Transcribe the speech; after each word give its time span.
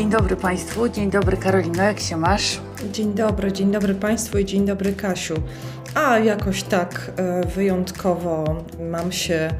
Dzień 0.00 0.10
dobry 0.10 0.36
Państwu, 0.36 0.88
dzień 0.88 1.10
dobry 1.10 1.36
Karolino, 1.36 1.82
jak 1.82 2.00
się 2.00 2.16
masz? 2.16 2.60
Dzień 2.92 3.14
dobry, 3.14 3.52
dzień 3.52 3.72
dobry 3.72 3.94
Państwu 3.94 4.38
i 4.38 4.44
dzień 4.44 4.66
dobry 4.66 4.92
Kasiu. 4.92 5.34
A 5.94 6.18
jakoś 6.18 6.62
tak 6.62 7.12
e, 7.16 7.46
wyjątkowo 7.46 8.64
mam 8.90 9.12
się 9.12 9.50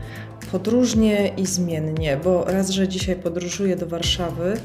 podróżnie 0.52 1.28
i 1.36 1.46
zmiennie, 1.46 2.16
bo 2.24 2.44
raz, 2.44 2.70
że 2.70 2.88
dzisiaj 2.88 3.16
podróżuję 3.16 3.76
do 3.76 3.86
Warszawy, 3.86 4.56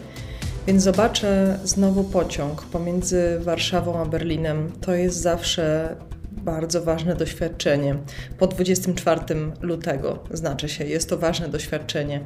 więc 0.67 0.83
zobaczę 0.83 1.59
znowu 1.63 2.03
pociąg 2.03 2.61
pomiędzy 2.61 3.39
Warszawą 3.39 4.01
a 4.01 4.05
Berlinem. 4.05 4.71
To 4.81 4.93
jest 4.93 5.21
zawsze 5.21 5.95
bardzo 6.31 6.83
ważne 6.83 7.15
doświadczenie. 7.15 7.95
Po 8.37 8.47
24 8.47 9.21
lutego, 9.61 10.19
znaczy 10.31 10.69
się, 10.69 10.85
jest 10.85 11.09
to 11.09 11.17
ważne 11.17 11.49
doświadczenie, 11.49 12.21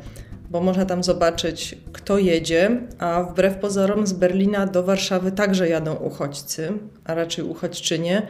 bo 0.49 0.61
można 0.61 0.85
tam 0.85 1.03
zobaczyć, 1.03 1.77
kto 1.93 2.17
jedzie, 2.17 2.81
a 2.99 3.23
wbrew 3.23 3.57
pozorom 3.57 4.07
z 4.07 4.13
Berlina 4.13 4.65
do 4.65 4.83
Warszawy 4.83 5.31
także 5.31 5.69
jadą 5.69 5.95
uchodźcy, 5.95 6.73
a 7.05 7.13
raczej 7.13 7.45
uchodźczynie. 7.45 8.27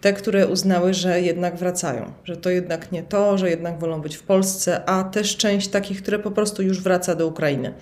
Te, 0.00 0.12
które 0.12 0.46
uznały, 0.46 0.94
że 0.94 1.20
jednak 1.20 1.56
wracają, 1.56 2.12
że 2.24 2.36
to 2.36 2.50
jednak 2.50 2.92
nie 2.92 3.02
to, 3.02 3.38
że 3.38 3.50
jednak 3.50 3.78
wolą 3.78 4.00
być 4.00 4.16
w 4.16 4.22
Polsce, 4.22 4.84
a 4.84 5.04
też 5.04 5.36
część 5.36 5.68
takich, 5.68 6.02
które 6.02 6.18
po 6.18 6.30
prostu 6.30 6.62
już 6.62 6.80
wraca 6.80 7.14
do 7.14 7.26
Ukrainy. 7.26 7.74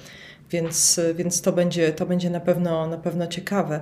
Więc, 0.51 1.01
więc 1.15 1.43
to, 1.43 1.53
będzie, 1.53 1.93
to 1.93 2.07
będzie 2.07 2.31
na 2.31 2.41
pewno, 2.41 2.87
na 2.87 2.99
pewno 2.99 3.27
ciekawe. 3.27 3.81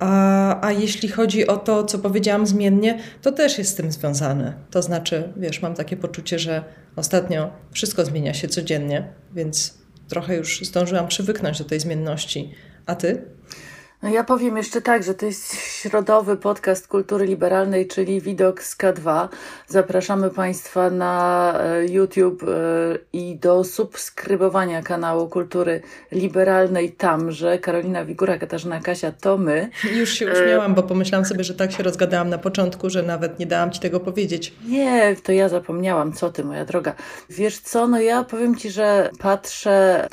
A, 0.00 0.66
a 0.66 0.72
jeśli 0.72 1.08
chodzi 1.08 1.46
o 1.46 1.56
to, 1.56 1.84
co 1.84 1.98
powiedziałam 1.98 2.46
zmiennie, 2.46 2.98
to 3.22 3.32
też 3.32 3.58
jest 3.58 3.70
z 3.70 3.74
tym 3.74 3.92
związane. 3.92 4.54
To 4.70 4.82
znaczy, 4.82 5.32
wiesz, 5.36 5.62
mam 5.62 5.74
takie 5.74 5.96
poczucie, 5.96 6.38
że 6.38 6.64
ostatnio 6.96 7.50
wszystko 7.72 8.04
zmienia 8.04 8.34
się 8.34 8.48
codziennie, 8.48 9.12
więc 9.34 9.74
trochę 10.08 10.36
już 10.36 10.60
zdążyłam 10.64 11.08
przywyknąć 11.08 11.58
do 11.58 11.64
tej 11.64 11.80
zmienności. 11.80 12.54
A 12.86 12.94
ty? 12.94 13.22
No 14.02 14.08
ja 14.08 14.24
powiem 14.24 14.56
jeszcze 14.56 14.80
tak, 14.80 15.02
że 15.02 15.14
to 15.14 15.26
jest 15.26 15.54
środowy 15.54 16.36
podcast 16.36 16.88
kultury 16.88 17.26
liberalnej, 17.26 17.86
czyli 17.86 18.20
Widok 18.20 18.62
z 18.62 18.76
K2. 18.76 19.28
Zapraszamy 19.66 20.30
Państwa 20.30 20.90
na 20.90 21.54
e, 21.60 21.86
YouTube 21.86 22.42
e, 22.42 22.46
i 23.12 23.36
do 23.36 23.64
subskrybowania 23.64 24.82
kanału 24.82 25.28
Kultury 25.28 25.82
Liberalnej 26.12 26.92
tamże. 26.92 27.58
Karolina 27.58 28.04
Wigura, 28.04 28.38
Katarzyna 28.38 28.80
Kasia, 28.80 29.12
to 29.12 29.38
my. 29.38 29.68
Już 29.94 30.10
się 30.10 30.32
uśmiałam, 30.32 30.74
bo 30.74 30.82
pomyślałam 30.82 31.24
sobie, 31.24 31.44
że 31.44 31.54
tak 31.54 31.72
się 31.72 31.82
rozgadałam 31.82 32.28
na 32.28 32.38
początku, 32.38 32.90
że 32.90 33.02
nawet 33.02 33.38
nie 33.38 33.46
dałam 33.46 33.70
Ci 33.70 33.80
tego 33.80 34.00
powiedzieć. 34.00 34.54
Nie, 34.68 35.16
to 35.22 35.32
ja 35.32 35.48
zapomniałam. 35.48 36.12
Co 36.12 36.30
Ty, 36.30 36.44
moja 36.44 36.64
droga. 36.64 36.94
Wiesz 37.30 37.58
co, 37.58 37.88
no 37.88 38.00
ja 38.00 38.24
powiem 38.24 38.56
Ci, 38.56 38.70
że 38.70 39.10
patrzę 39.18 40.08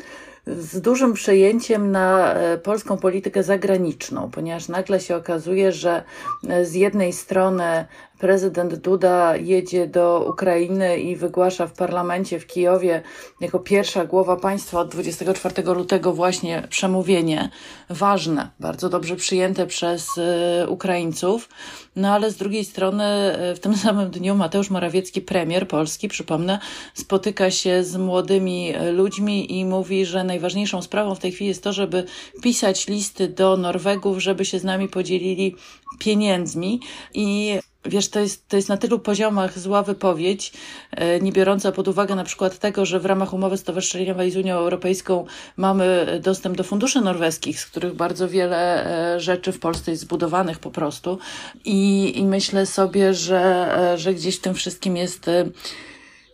z 0.48 0.81
dużym 0.81 1.14
przejęciem 1.14 1.92
na 1.92 2.34
e, 2.34 2.58
polską 2.58 2.98
politykę 2.98 3.44
zagraniczną, 3.44 4.31
ponieważ 4.31 4.67
nagle 4.67 5.00
się 5.00 5.16
okazuje, 5.16 5.72
że 5.72 6.03
e, 6.50 6.66
z 6.66 6.73
jednej 6.73 7.14
strony 7.14 7.86
prezydent 8.19 8.75
Duda 8.75 9.35
jedzie 9.35 9.87
do 9.87 10.25
Ukrainy 10.29 10.99
i 10.99 11.15
wygłasza 11.15 11.67
w 11.67 11.73
parlamencie 11.73 12.39
w 12.39 12.47
Kijowie 12.47 13.01
jako 13.41 13.59
pierwsza 13.59 14.05
głowa 14.05 14.35
państwa 14.35 14.79
od 14.79 14.89
24 14.89 15.73
lutego 15.73 16.13
właśnie 16.13 16.67
przemówienie 16.69 17.49
ważne, 17.89 18.49
bardzo 18.59 18.89
dobrze 18.89 19.15
przyjęte 19.15 19.67
przez 19.67 20.17
e, 20.17 20.67
Ukraińców. 20.69 21.49
No 21.95 22.13
ale 22.13 22.31
z 22.31 22.35
drugiej 22.35 22.65
strony 22.65 23.03
e, 23.03 23.55
w 23.55 23.59
tym 23.59 23.77
samym 23.88 24.09
dniu 24.09 24.35
Mateusz 24.35 24.69
Morawiecki, 24.69 25.21
premier 25.21 25.67
Polski, 25.67 26.07
przypomnę, 26.07 26.59
spotyka 26.93 27.51
się 27.51 27.83
z 27.83 27.97
młodymi 27.97 28.73
ludźmi 28.93 29.59
i 29.59 29.65
mówi, 29.65 30.05
że 30.05 30.23
najważniejszą 30.23 30.81
sprawą 30.81 31.16
w 31.16 31.19
tej 31.19 31.31
chwili 31.31 31.47
jest 31.47 31.63
to, 31.63 31.73
żeby 31.73 32.03
pisać 32.41 32.88
listy 32.88 33.27
do 33.27 33.57
Norwegów, 33.57 34.19
żeby 34.19 34.45
się 34.45 34.59
z 34.59 34.63
nami 34.63 34.89
podzielili 34.89 35.56
pieniędzmi 36.00 36.79
i 37.13 37.59
Wiesz, 37.85 38.09
to 38.09 38.19
jest, 38.19 38.47
to 38.47 38.55
jest 38.55 38.69
na 38.69 38.77
tylu 38.77 38.99
poziomach 38.99 39.59
zła 39.59 39.83
wypowiedź, 39.83 40.53
e, 40.91 41.19
nie 41.19 41.31
biorąca 41.31 41.71
pod 41.71 41.88
uwagę 41.88 42.15
na 42.15 42.23
przykład 42.23 42.59
tego, 42.59 42.85
że 42.85 42.99
w 42.99 43.05
ramach 43.05 43.33
umowy 43.33 43.57
stowarzyszeniowej 43.57 44.31
z 44.31 44.35
Unią 44.35 44.55
Europejską 44.55 45.25
mamy 45.57 46.19
dostęp 46.23 46.57
do 46.57 46.63
funduszy 46.63 47.01
norweskich, 47.01 47.59
z 47.59 47.65
których 47.65 47.95
bardzo 47.95 48.29
wiele 48.29 48.85
e, 49.15 49.19
rzeczy 49.19 49.51
w 49.51 49.59
Polsce 49.59 49.91
jest 49.91 50.03
zbudowanych 50.03 50.59
po 50.59 50.71
prostu. 50.71 51.19
I, 51.65 52.13
i 52.19 52.25
myślę 52.25 52.65
sobie, 52.65 53.13
że, 53.13 53.75
e, 53.94 53.97
że 53.97 54.13
gdzieś 54.13 54.38
w 54.38 54.41
tym 54.41 54.53
wszystkim 54.53 54.97
jest 54.97 55.29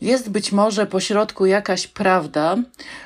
jest 0.04 0.30
być 0.30 0.52
może 0.52 0.86
pośrodku 0.86 1.46
jakaś 1.46 1.88
prawda, 1.88 2.58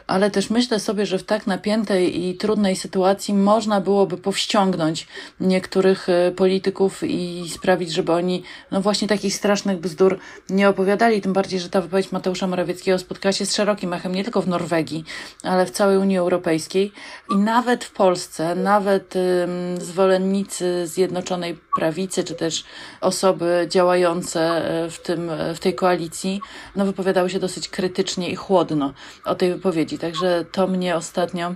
ale 0.07 0.31
też 0.31 0.49
myślę 0.49 0.79
sobie, 0.79 1.05
że 1.05 1.17
w 1.17 1.23
tak 1.23 1.47
napiętej 1.47 2.25
i 2.25 2.35
trudnej 2.35 2.75
sytuacji 2.75 3.33
można 3.33 3.81
byłoby 3.81 4.17
powściągnąć 4.17 5.07
niektórych 5.39 6.09
e, 6.09 6.31
polityków 6.31 7.03
i 7.03 7.49
sprawić, 7.49 7.91
żeby 7.91 8.11
oni, 8.11 8.43
no 8.71 8.81
właśnie 8.81 9.07
takich 9.07 9.35
strasznych 9.35 9.79
bzdur 9.79 10.19
nie 10.49 10.69
opowiadali. 10.69 11.21
Tym 11.21 11.33
bardziej, 11.33 11.59
że 11.59 11.69
ta 11.69 11.81
wypowiedź 11.81 12.11
Mateusza 12.11 12.47
Morawieckiego 12.47 12.99
spotkała 12.99 13.33
się 13.33 13.45
z 13.45 13.55
szerokim 13.55 13.93
echem 13.93 14.15
nie 14.15 14.23
tylko 14.23 14.41
w 14.41 14.47
Norwegii, 14.47 15.03
ale 15.43 15.65
w 15.65 15.71
całej 15.71 15.97
Unii 15.97 16.17
Europejskiej 16.17 16.91
i 17.29 17.35
nawet 17.35 17.85
w 17.85 17.91
Polsce, 17.91 18.55
nawet 18.55 19.15
um, 19.15 19.81
zwolennicy 19.81 20.87
Zjednoczonej 20.87 21.57
Prawicy, 21.75 22.23
czy 22.23 22.35
też 22.35 22.63
osoby 23.01 23.67
działające 23.69 24.41
e, 24.41 24.89
w, 24.89 25.01
tym, 25.01 25.29
e, 25.29 25.55
w 25.55 25.59
tej 25.59 25.75
koalicji, 25.75 26.41
no 26.75 26.86
wypowiadały 26.87 27.29
się 27.29 27.39
dosyć 27.39 27.69
krytycznie 27.69 28.29
i 28.29 28.35
chłodno 28.35 28.93
o 29.25 29.35
tej 29.35 29.53
wypowiedzi. 29.53 29.97
Także 29.97 30.45
to 30.51 30.67
mnie 30.67 30.95
ostatnio 30.95 31.55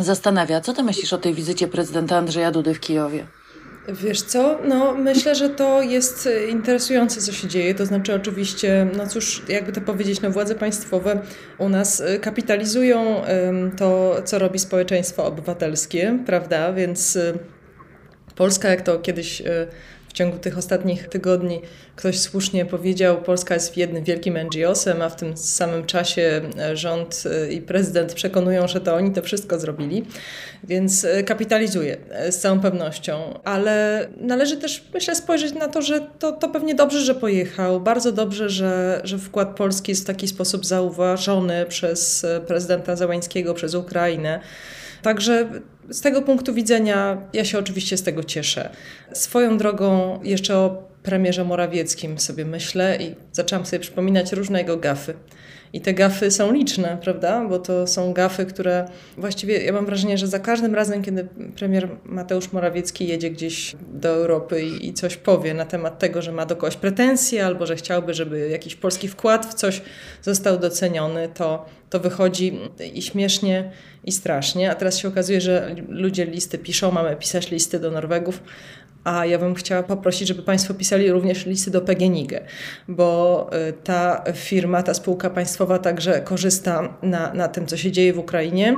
zastanawia. 0.00 0.60
Co 0.60 0.72
ty 0.72 0.82
myślisz 0.82 1.12
o 1.12 1.18
tej 1.18 1.34
wizycie 1.34 1.68
prezydenta 1.68 2.16
Andrzeja 2.16 2.50
Dudy 2.50 2.74
w 2.74 2.80
Kijowie? 2.80 3.26
Wiesz 3.88 4.22
co, 4.22 4.58
no 4.64 4.94
myślę, 4.94 5.34
że 5.34 5.50
to 5.50 5.82
jest 5.82 6.28
interesujące, 6.48 7.20
co 7.20 7.32
się 7.32 7.48
dzieje. 7.48 7.74
To 7.74 7.86
znaczy 7.86 8.14
oczywiście, 8.14 8.86
no 8.96 9.06
cóż, 9.06 9.42
jakby 9.48 9.72
to 9.72 9.80
powiedzieć, 9.80 10.20
no 10.20 10.30
władze 10.30 10.54
państwowe 10.54 11.20
u 11.58 11.68
nas 11.68 12.00
y, 12.00 12.18
kapitalizują 12.18 13.22
to, 13.76 14.16
co 14.24 14.38
robi 14.38 14.58
społeczeństwo 14.58 15.24
obywatelskie, 15.24 16.18
prawda? 16.26 16.72
Więc 16.72 17.16
y, 17.16 17.38
Polska, 18.36 18.68
jak 18.68 18.82
to 18.82 18.98
kiedyś 18.98 19.42
ciągu 20.14 20.38
tych 20.38 20.58
ostatnich 20.58 21.08
tygodni 21.08 21.60
ktoś 21.96 22.18
słusznie 22.18 22.66
powiedział, 22.66 23.22
Polska 23.22 23.54
jest 23.54 23.76
jednym 23.76 24.04
wielkim 24.04 24.38
NGO-sem, 24.38 25.02
a 25.02 25.08
w 25.08 25.16
tym 25.16 25.36
samym 25.36 25.86
czasie 25.86 26.40
e, 26.58 26.76
rząd 26.76 27.22
e, 27.26 27.52
i 27.52 27.60
prezydent 27.60 28.14
przekonują, 28.14 28.68
że 28.68 28.80
to 28.80 28.94
oni 28.94 29.12
to 29.12 29.22
wszystko 29.22 29.58
zrobili, 29.58 30.04
więc 30.64 31.04
e, 31.04 31.22
kapitalizuje 31.22 31.96
z 32.30 32.38
całą 32.38 32.60
pewnością. 32.60 33.40
Ale 33.44 34.06
należy 34.20 34.56
też, 34.56 34.84
myślę, 34.94 35.14
spojrzeć 35.14 35.54
na 35.54 35.68
to, 35.68 35.82
że 35.82 36.00
to, 36.18 36.32
to 36.32 36.48
pewnie 36.48 36.74
dobrze, 36.74 37.00
że 37.00 37.14
pojechał, 37.14 37.80
bardzo 37.80 38.12
dobrze, 38.12 38.48
że, 38.48 39.00
że 39.04 39.18
wkład 39.18 39.56
Polski 39.56 39.92
jest 39.92 40.02
w 40.02 40.06
taki 40.06 40.28
sposób 40.28 40.66
zauważony 40.66 41.66
przez 41.66 42.26
prezydenta 42.46 42.96
Załańskiego, 42.96 43.54
przez 43.54 43.74
Ukrainę. 43.74 44.40
Także 45.04 45.50
z 45.90 46.00
tego 46.00 46.22
punktu 46.22 46.54
widzenia 46.54 47.22
ja 47.32 47.44
się 47.44 47.58
oczywiście 47.58 47.96
z 47.96 48.02
tego 48.02 48.24
cieszę. 48.24 48.70
Swoją 49.12 49.58
drogą 49.58 50.20
jeszcze 50.22 50.56
o 50.56 50.88
premierze 51.02 51.44
Morawieckim 51.44 52.18
sobie 52.18 52.44
myślę 52.44 52.96
i 53.00 53.14
zaczęłam 53.32 53.66
sobie 53.66 53.80
przypominać 53.80 54.32
różne 54.32 54.58
jego 54.58 54.76
gafy. 54.76 55.14
I 55.74 55.80
te 55.80 55.94
gafy 55.94 56.30
są 56.30 56.52
liczne, 56.52 56.98
prawda? 57.02 57.48
Bo 57.48 57.58
to 57.58 57.86
są 57.86 58.12
gafy, 58.12 58.46
które 58.46 58.88
właściwie 59.16 59.64
ja 59.64 59.72
mam 59.72 59.86
wrażenie, 59.86 60.18
że 60.18 60.26
za 60.26 60.38
każdym 60.38 60.74
razem, 60.74 61.02
kiedy 61.02 61.28
premier 61.56 61.88
Mateusz 62.04 62.52
Morawiecki 62.52 63.08
jedzie 63.08 63.30
gdzieś 63.30 63.76
do 63.92 64.08
Europy 64.08 64.62
i, 64.62 64.88
i 64.88 64.94
coś 64.94 65.16
powie 65.16 65.54
na 65.54 65.64
temat 65.64 65.98
tego, 65.98 66.22
że 66.22 66.32
ma 66.32 66.46
do 66.46 66.56
kogoś 66.56 66.76
pretensje 66.76 67.46
albo 67.46 67.66
że 67.66 67.76
chciałby, 67.76 68.14
żeby 68.14 68.48
jakiś 68.48 68.74
polski 68.76 69.08
wkład 69.08 69.46
w 69.46 69.54
coś 69.54 69.82
został 70.22 70.58
doceniony, 70.58 71.28
to, 71.34 71.66
to 71.90 72.00
wychodzi 72.00 72.58
i 72.94 73.02
śmiesznie, 73.02 73.70
i 74.04 74.12
strasznie. 74.12 74.70
A 74.70 74.74
teraz 74.74 74.98
się 74.98 75.08
okazuje, 75.08 75.40
że 75.40 75.74
ludzie 75.88 76.24
listy 76.24 76.58
piszą, 76.58 76.90
mamy 76.90 77.16
pisać 77.16 77.50
listy 77.50 77.80
do 77.80 77.90
Norwegów, 77.90 78.42
a 79.04 79.26
ja 79.26 79.38
bym 79.38 79.54
chciała 79.54 79.82
poprosić, 79.82 80.28
żeby 80.28 80.42
Państwo 80.42 80.74
pisali 80.74 81.10
również 81.10 81.46
listy 81.46 81.70
do 81.70 81.80
PGNiG, 81.80 82.32
bo 82.88 83.50
y, 83.68 83.72
ta 83.72 84.24
firma, 84.34 84.82
ta 84.82 84.94
spółka 84.94 85.30
państwowa 85.30 85.78
także 85.78 86.20
korzysta 86.20 86.98
na, 87.02 87.34
na 87.34 87.48
tym, 87.48 87.66
co 87.66 87.76
się 87.76 87.92
dzieje 87.92 88.12
w 88.12 88.18
Ukrainie. 88.18 88.76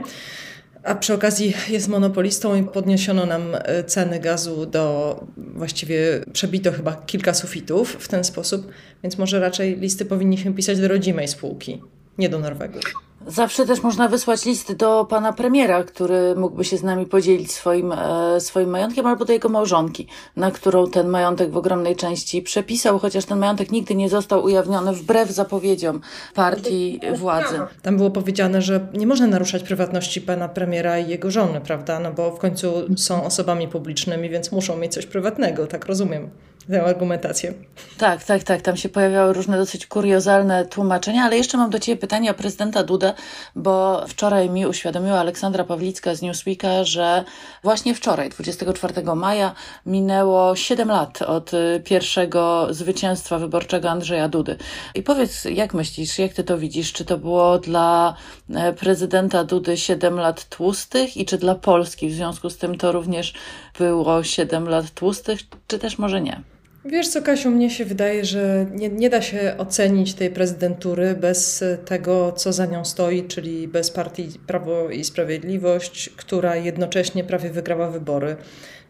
A 0.82 0.94
przy 0.94 1.14
okazji 1.14 1.55
jest 1.69 1.88
monopolistą 1.88 2.55
i 2.55 2.62
podniesiono 2.64 3.26
nam 3.26 3.55
y, 3.55 3.84
ceny 3.84 4.20
gazu 4.20 4.67
do 4.67 5.17
właściwie 5.37 5.96
przebito 6.32 6.73
chyba 6.73 7.02
kilka 7.06 7.34
sufitów 7.34 7.96
w 8.00 8.08
ten 8.08 8.25
sposób, 8.25 8.70
więc 9.02 9.19
może 9.19 9.40
raczej 9.40 9.76
listy 9.76 10.05
powinniśmy 10.05 10.52
pisać 10.52 10.81
do 10.81 10.88
rodzimej 10.88 11.28
spółki, 11.28 11.82
nie 12.19 12.28
do 12.28 12.38
Norwegów. 12.38 13.06
Zawsze 13.26 13.67
też 13.67 13.82
można 13.82 14.08
wysłać 14.08 14.44
list 14.44 14.73
do 14.73 15.05
pana 15.05 15.32
premiera, 15.32 15.84
który 15.84 16.34
mógłby 16.37 16.64
się 16.64 16.76
z 16.76 16.82
nami 16.82 17.06
podzielić 17.06 17.52
swoim, 17.52 17.93
e, 17.93 18.40
swoim 18.40 18.70
majątkiem, 18.70 19.06
albo 19.06 19.25
do 19.25 19.32
jego 19.32 19.49
małżonki, 19.49 20.06
na 20.37 20.50
którą 20.50 20.90
ten 20.90 21.08
majątek 21.08 21.50
w 21.50 21.56
ogromnej 21.56 21.96
części 21.96 22.43
przepisał, 22.43 22.99
chociaż 22.99 23.25
ten 23.25 23.38
majątek 23.38 23.73
nigdy 23.73 23.94
nie 23.94 24.08
został 24.08 24.44
ujawniony 24.44 24.93
wbrew 24.93 25.31
zapowiedziom 25.31 26.00
partii 26.34 27.00
władzy. 27.19 27.61
Tam 27.82 27.96
było 27.96 28.11
powiedziane, 28.11 28.62
że 28.62 28.87
nie 28.94 29.06
można 29.06 29.26
naruszać 29.26 29.62
prywatności 29.62 30.20
pana 30.20 30.49
premiera 30.49 30.99
i 30.99 31.08
jego 31.08 31.31
żony, 31.31 31.61
prawda? 31.61 32.00
No 32.00 32.12
bo 32.12 32.31
w 32.31 32.38
końcu 32.38 32.73
są 32.96 33.25
osobami 33.25 33.69
publicznymi, 33.69 34.31
więc 34.31 34.52
muszą 34.52 34.76
mieć 34.76 34.93
coś 34.94 35.06
prywatnego, 35.06 35.67
tak 35.67 35.87
rozumiem 35.87 36.31
tę 36.71 36.85
argumentację. 36.85 37.55
Tak, 37.99 38.25
tak, 38.25 38.43
tak. 38.43 38.63
Tam 38.63 38.77
się 38.77 38.89
pojawiały 38.89 39.33
różne 39.33 39.59
dosyć 39.59 39.87
kuriozalne 39.87 40.67
tłumaczenia, 40.67 41.25
ale 41.25 41.37
jeszcze 41.37 41.59
mam 41.59 41.71
do 41.71 41.79
Ciebie 41.79 42.01
pytanie 42.01 42.31
o 42.31 42.35
prezydenta 42.35 42.83
Dudę, 42.83 43.15
bo 43.57 44.05
wczoraj 44.09 44.51
mi 44.51 44.67
uświadomiła 44.67 45.19
Aleksandra 45.19 45.65
Pawlicka 45.65 46.15
z 46.15 46.23
Newsweeka, 46.23 46.85
że 46.85 47.25
właśnie 47.63 47.95
wczoraj, 47.95 48.31
24 48.31 49.15
maja, 49.15 49.55
minęło 49.87 50.57
7 50.57 50.89
lat 50.89 51.23
od 51.23 51.55
y, 51.55 51.83
pierwszego 51.85 52.69
zwycięstwa 52.71 53.39
wyborczego 53.39 53.91
Andrzeja 53.91 54.29
Dudy. 54.29 54.57
I 54.95 55.03
powiedz, 55.03 55.45
jak 55.45 55.75
myślisz, 55.75 56.19
jak 56.19 56.33
Ty 56.33 56.45
to 56.45 56.59
widzisz? 56.59 56.93
Czy 56.93 57.05
to 57.05 57.19
było 57.19 57.59
dla 57.59 58.17
e, 58.55 58.73
prezydenta 58.73 59.45
Dudy 59.45 59.77
7 59.77 60.17
lat 60.17 60.45
tłustych 60.49 61.17
i 61.17 61.25
czy 61.25 61.39
dla 61.39 61.55
Polski 61.55 62.09
w 62.09 62.15
związku 62.15 62.51
z 62.51 62.57
tym 62.57 62.79
to 62.79 62.93
również 62.93 63.35
było 63.79 64.23
7 64.23 64.69
lat 64.69 64.91
tłustych, 64.91 65.41
czy 65.67 65.79
też 65.79 65.99
może 65.99 66.21
nie? 66.21 66.56
Wiesz 66.88 67.09
co, 67.09 67.23
Kasiu, 67.23 67.50
mnie 67.50 67.71
się 67.71 67.85
wydaje, 67.85 68.25
że 68.25 68.67
nie, 68.75 68.88
nie 68.88 69.11
da 69.11 69.23
się 69.23 69.55
ocenić 69.59 70.15
tej 70.15 70.31
prezydentury 70.31 71.15
bez 71.15 71.65
tego, 71.85 72.33
co 72.33 72.53
za 72.53 72.67
nią 72.67 72.85
stoi, 72.85 73.25
czyli 73.25 73.69
bez 73.69 73.91
partii 73.91 74.29
Prawo 74.47 74.91
i 74.91 75.05
Sprawiedliwość, 75.05 76.11
która 76.17 76.56
jednocześnie 76.56 77.25
prawie 77.25 77.50
wygrała 77.50 77.91
wybory. 77.91 78.37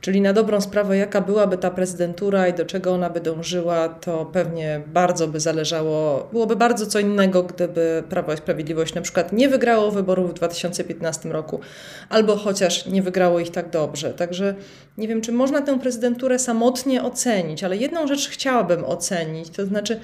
Czyli 0.00 0.20
na 0.20 0.32
dobrą 0.32 0.60
sprawę, 0.60 0.96
jaka 0.96 1.20
byłaby 1.20 1.58
ta 1.58 1.70
prezydentura 1.70 2.48
i 2.48 2.54
do 2.54 2.64
czego 2.64 2.92
ona 2.92 3.10
by 3.10 3.20
dążyła, 3.20 3.88
to 3.88 4.24
pewnie 4.24 4.82
bardzo 4.86 5.28
by 5.28 5.40
zależało, 5.40 6.28
byłoby 6.32 6.56
bardzo 6.56 6.86
co 6.86 6.98
innego, 6.98 7.42
gdyby 7.42 8.02
Prawo 8.08 8.32
i 8.32 8.36
Sprawiedliwość 8.36 8.94
na 8.94 9.00
przykład 9.00 9.32
nie 9.32 9.48
wygrało 9.48 9.90
wyborów 9.90 10.30
w 10.30 10.34
2015 10.34 11.28
roku, 11.28 11.60
albo 12.08 12.36
chociaż 12.36 12.86
nie 12.86 13.02
wygrało 13.02 13.40
ich 13.40 13.50
tak 13.50 13.70
dobrze. 13.70 14.14
Także 14.14 14.54
nie 14.98 15.08
wiem, 15.08 15.20
czy 15.20 15.32
można 15.32 15.62
tę 15.62 15.78
prezydenturę 15.78 16.38
samotnie 16.38 17.02
ocenić, 17.02 17.64
ale 17.64 17.76
jedną 17.76 18.06
rzecz 18.06 18.28
chciałabym 18.28 18.84
ocenić, 18.84 19.50
to 19.50 19.66
znaczy, 19.66 20.00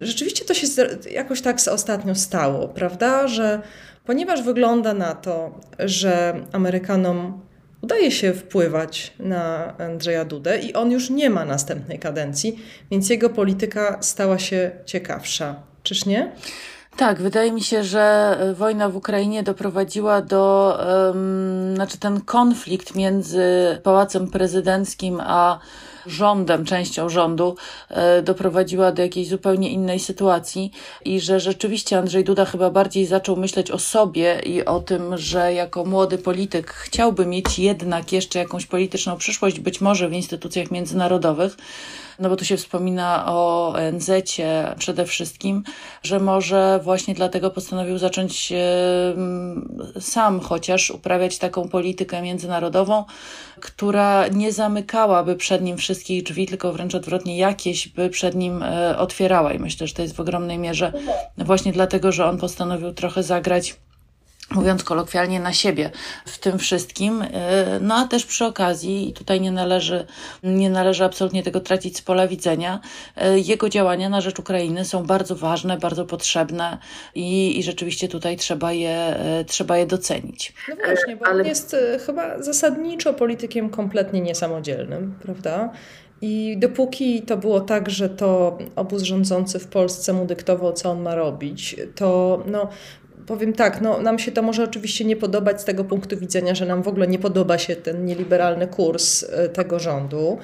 rzeczywiście 0.00 0.44
to 0.44 0.54
się 0.54 0.66
jakoś 1.10 1.40
tak 1.40 1.56
ostatnio 1.72 2.14
stało, 2.14 2.68
prawda, 2.68 3.28
że 3.28 3.60
ponieważ 4.04 4.42
wygląda 4.42 4.94
na 4.94 5.14
to, 5.14 5.60
że 5.78 6.34
Amerykanom 6.52 7.45
udaje 7.86 8.10
się 8.10 8.32
wpływać 8.32 9.12
na 9.18 9.74
Andrzeja 9.78 10.24
Dudę 10.24 10.58
i 10.58 10.74
on 10.74 10.90
już 10.90 11.10
nie 11.10 11.30
ma 11.30 11.44
następnej 11.44 11.98
kadencji, 11.98 12.58
więc 12.90 13.10
jego 13.10 13.30
polityka 13.30 13.98
stała 14.00 14.38
się 14.38 14.70
ciekawsza. 14.84 15.54
Czyż 15.82 16.06
nie? 16.06 16.32
Tak, 16.96 17.22
wydaje 17.22 17.52
mi 17.52 17.62
się, 17.62 17.84
że 17.84 18.36
wojna 18.54 18.88
w 18.88 18.96
Ukrainie 18.96 19.42
doprowadziła 19.42 20.22
do, 20.22 20.78
um, 21.06 21.74
znaczy 21.74 21.98
ten 21.98 22.20
konflikt 22.20 22.94
między 22.94 23.42
Pałacem 23.82 24.30
Prezydenckim 24.30 25.20
a 25.20 25.58
rządem, 26.06 26.64
częścią 26.64 27.08
rządu, 27.08 27.56
e, 27.88 28.22
doprowadziła 28.22 28.92
do 28.92 29.02
jakiejś 29.02 29.28
zupełnie 29.28 29.70
innej 29.70 30.00
sytuacji 30.00 30.70
i 31.04 31.20
że 31.20 31.40
rzeczywiście 31.40 31.98
Andrzej 31.98 32.24
Duda 32.24 32.44
chyba 32.44 32.70
bardziej 32.70 33.06
zaczął 33.06 33.36
myśleć 33.36 33.70
o 33.70 33.78
sobie 33.78 34.40
i 34.44 34.64
o 34.64 34.80
tym, 34.80 35.18
że 35.18 35.52
jako 35.52 35.84
młody 35.84 36.18
polityk 36.18 36.70
chciałby 36.72 37.26
mieć 37.26 37.58
jednak 37.58 38.12
jeszcze 38.12 38.38
jakąś 38.38 38.66
polityczną 38.66 39.16
przyszłość, 39.16 39.60
być 39.60 39.80
może 39.80 40.08
w 40.08 40.12
instytucjach 40.12 40.70
międzynarodowych 40.70 41.56
no 42.18 42.28
bo 42.28 42.36
tu 42.36 42.44
się 42.44 42.56
wspomina 42.56 43.24
o 43.26 43.68
ONZ 43.74 44.10
przede 44.78 45.06
wszystkim, 45.06 45.62
że 46.02 46.20
może 46.20 46.80
właśnie 46.82 47.14
dlatego 47.14 47.50
postanowił 47.50 47.98
zacząć 47.98 48.52
sam 50.00 50.40
chociaż 50.40 50.90
uprawiać 50.90 51.38
taką 51.38 51.68
politykę 51.68 52.22
międzynarodową, 52.22 53.04
która 53.60 54.28
nie 54.28 54.52
zamykałaby 54.52 55.36
przed 55.36 55.62
nim 55.62 55.76
wszystkich 55.76 56.22
drzwi, 56.22 56.46
tylko 56.46 56.72
wręcz 56.72 56.94
odwrotnie 56.94 57.38
jakieś 57.38 57.88
by 57.88 58.10
przed 58.10 58.34
nim 58.34 58.62
e, 58.62 58.98
otwierała. 58.98 59.52
I 59.52 59.58
myślę, 59.58 59.86
że 59.86 59.94
to 59.94 60.02
jest 60.02 60.16
w 60.16 60.20
ogromnej 60.20 60.58
mierze 60.58 60.92
właśnie 61.38 61.72
dlatego, 61.72 62.12
że 62.12 62.26
on 62.26 62.38
postanowił 62.38 62.92
trochę 62.92 63.22
zagrać 63.22 63.76
mówiąc 64.50 64.84
kolokwialnie, 64.84 65.40
na 65.40 65.52
siebie 65.52 65.90
w 66.26 66.38
tym 66.38 66.58
wszystkim. 66.58 67.22
E, 67.22 67.28
no 67.80 67.94
a 67.94 68.08
też 68.08 68.26
przy 68.26 68.44
okazji, 68.44 69.08
i 69.08 69.12
tutaj 69.12 69.40
nie 69.40 69.52
należy, 69.52 70.06
nie 70.42 70.70
należy 70.70 71.04
absolutnie 71.04 71.42
tego 71.42 71.60
tracić 71.60 71.96
z 71.96 72.02
pola 72.02 72.28
widzenia, 72.28 72.80
e, 73.16 73.38
jego 73.38 73.68
działania 73.68 74.08
na 74.08 74.20
rzecz 74.20 74.38
Ukrainy 74.38 74.84
są 74.84 75.06
bardzo 75.06 75.36
ważne, 75.36 75.78
bardzo 75.78 76.04
potrzebne 76.04 76.78
i, 77.14 77.58
i 77.58 77.62
rzeczywiście 77.62 78.08
tutaj 78.08 78.36
trzeba 78.36 78.72
je, 78.72 78.90
e, 78.90 79.44
trzeba 79.44 79.78
je 79.78 79.86
docenić. 79.86 80.54
No 80.68 80.76
właśnie, 80.86 81.16
bo 81.16 81.26
Ale... 81.26 81.40
on 81.40 81.46
jest 81.46 81.76
chyba 82.06 82.42
zasadniczo 82.42 83.14
politykiem 83.14 83.70
kompletnie 83.70 84.20
niesamodzielnym, 84.20 85.14
prawda? 85.22 85.70
I 86.20 86.56
dopóki 86.58 87.22
to 87.22 87.36
było 87.36 87.60
tak, 87.60 87.90
że 87.90 88.08
to 88.08 88.58
obóz 88.76 89.02
rządzący 89.02 89.58
w 89.58 89.66
Polsce 89.66 90.12
mu 90.12 90.26
dyktował, 90.26 90.72
co 90.72 90.90
on 90.90 91.02
ma 91.02 91.14
robić, 91.14 91.76
to 91.94 92.42
no, 92.46 92.68
powiem 93.26 93.52
tak, 93.52 93.80
no, 93.80 94.00
nam 94.00 94.18
się 94.18 94.32
to 94.32 94.42
może 94.42 94.64
oczywiście 94.64 95.04
nie 95.04 95.16
podobać 95.16 95.60
z 95.60 95.64
tego 95.64 95.84
punktu 95.84 96.16
widzenia, 96.16 96.54
że 96.54 96.66
nam 96.66 96.82
w 96.82 96.88
ogóle 96.88 97.06
nie 97.06 97.18
podoba 97.18 97.58
się 97.58 97.76
ten 97.76 98.04
nieliberalny 98.04 98.66
kurs 98.66 99.22
e, 99.22 99.48
tego 99.48 99.78
rządu. 99.78 100.38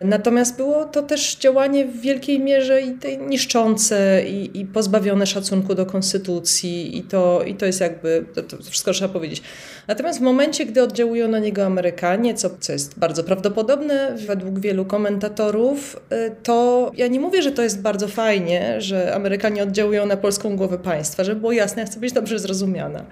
Natomiast 0.00 0.56
było 0.56 0.84
to 0.84 1.02
też 1.02 1.36
działanie 1.36 1.84
w 1.84 2.00
wielkiej 2.00 2.40
mierze 2.40 2.82
i 2.82 2.96
niszczące, 3.18 4.22
i, 4.26 4.60
i 4.60 4.66
pozbawione 4.66 5.26
szacunku 5.26 5.74
do 5.74 5.86
konstytucji, 5.86 6.98
i 6.98 7.02
to, 7.02 7.42
i 7.46 7.54
to 7.54 7.66
jest 7.66 7.80
jakby, 7.80 8.24
to, 8.34 8.42
to 8.42 8.56
wszystko 8.56 8.92
trzeba 8.92 9.12
powiedzieć. 9.12 9.42
Natomiast 9.88 10.18
w 10.18 10.22
momencie, 10.22 10.66
gdy 10.66 10.82
oddziałują 10.82 11.28
na 11.28 11.38
niego 11.38 11.64
Amerykanie, 11.64 12.34
co, 12.34 12.50
co 12.60 12.72
jest 12.72 12.98
bardzo 12.98 13.24
prawdopodobne 13.24 14.14
według 14.26 14.58
wielu 14.58 14.84
komentatorów, 14.84 16.00
y, 16.12 16.36
to 16.42 16.90
ja 16.96 17.06
nie 17.06 17.20
mówię, 17.20 17.42
że 17.42 17.52
to 17.52 17.62
jest 17.62 17.82
bardzo 17.82 18.08
fajnie, 18.08 18.80
że 18.80 19.14
Amerykanie 19.14 19.62
oddziałują 19.62 20.06
na 20.06 20.16
polską 20.16 20.56
głowę 20.56 20.78
państwa, 20.78 21.24
żeby 21.24 21.40
było 21.40 21.52
jasne, 21.52 21.82
ja 21.82 21.86
chcę 21.86 22.00
być 22.00 22.12
dobrze 22.12 22.38
zrozumiana. 22.38 23.04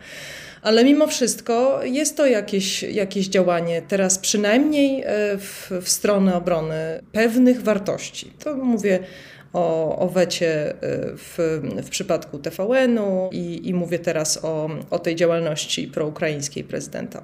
Ale 0.65 0.85
mimo 0.85 1.07
wszystko 1.07 1.81
jest 1.83 2.17
to 2.17 2.27
jakieś, 2.27 2.83
jakieś 2.83 3.29
działanie 3.29 3.83
teraz 3.83 4.19
przynajmniej 4.19 5.03
e, 5.03 5.07
w, 5.39 5.71
w 5.83 5.89
stronę 5.89 6.37
obrony 6.37 7.03
pewnych 7.13 7.63
wartości. 7.63 8.33
To 8.45 8.57
mówię 8.57 8.99
o, 9.53 9.99
o 9.99 10.09
wecie 10.09 10.71
e, 10.71 10.77
w, 11.17 11.61
w 11.85 11.89
przypadku 11.89 12.39
TVN-u 12.39 13.31
i, 13.33 13.69
i 13.69 13.75
mówię 13.75 13.99
teraz 13.99 14.45
o, 14.45 14.71
o 14.91 14.99
tej 14.99 15.17
działalności 15.17 15.89
proukraińskiej 15.89 16.65
prezydenta. 16.65 17.23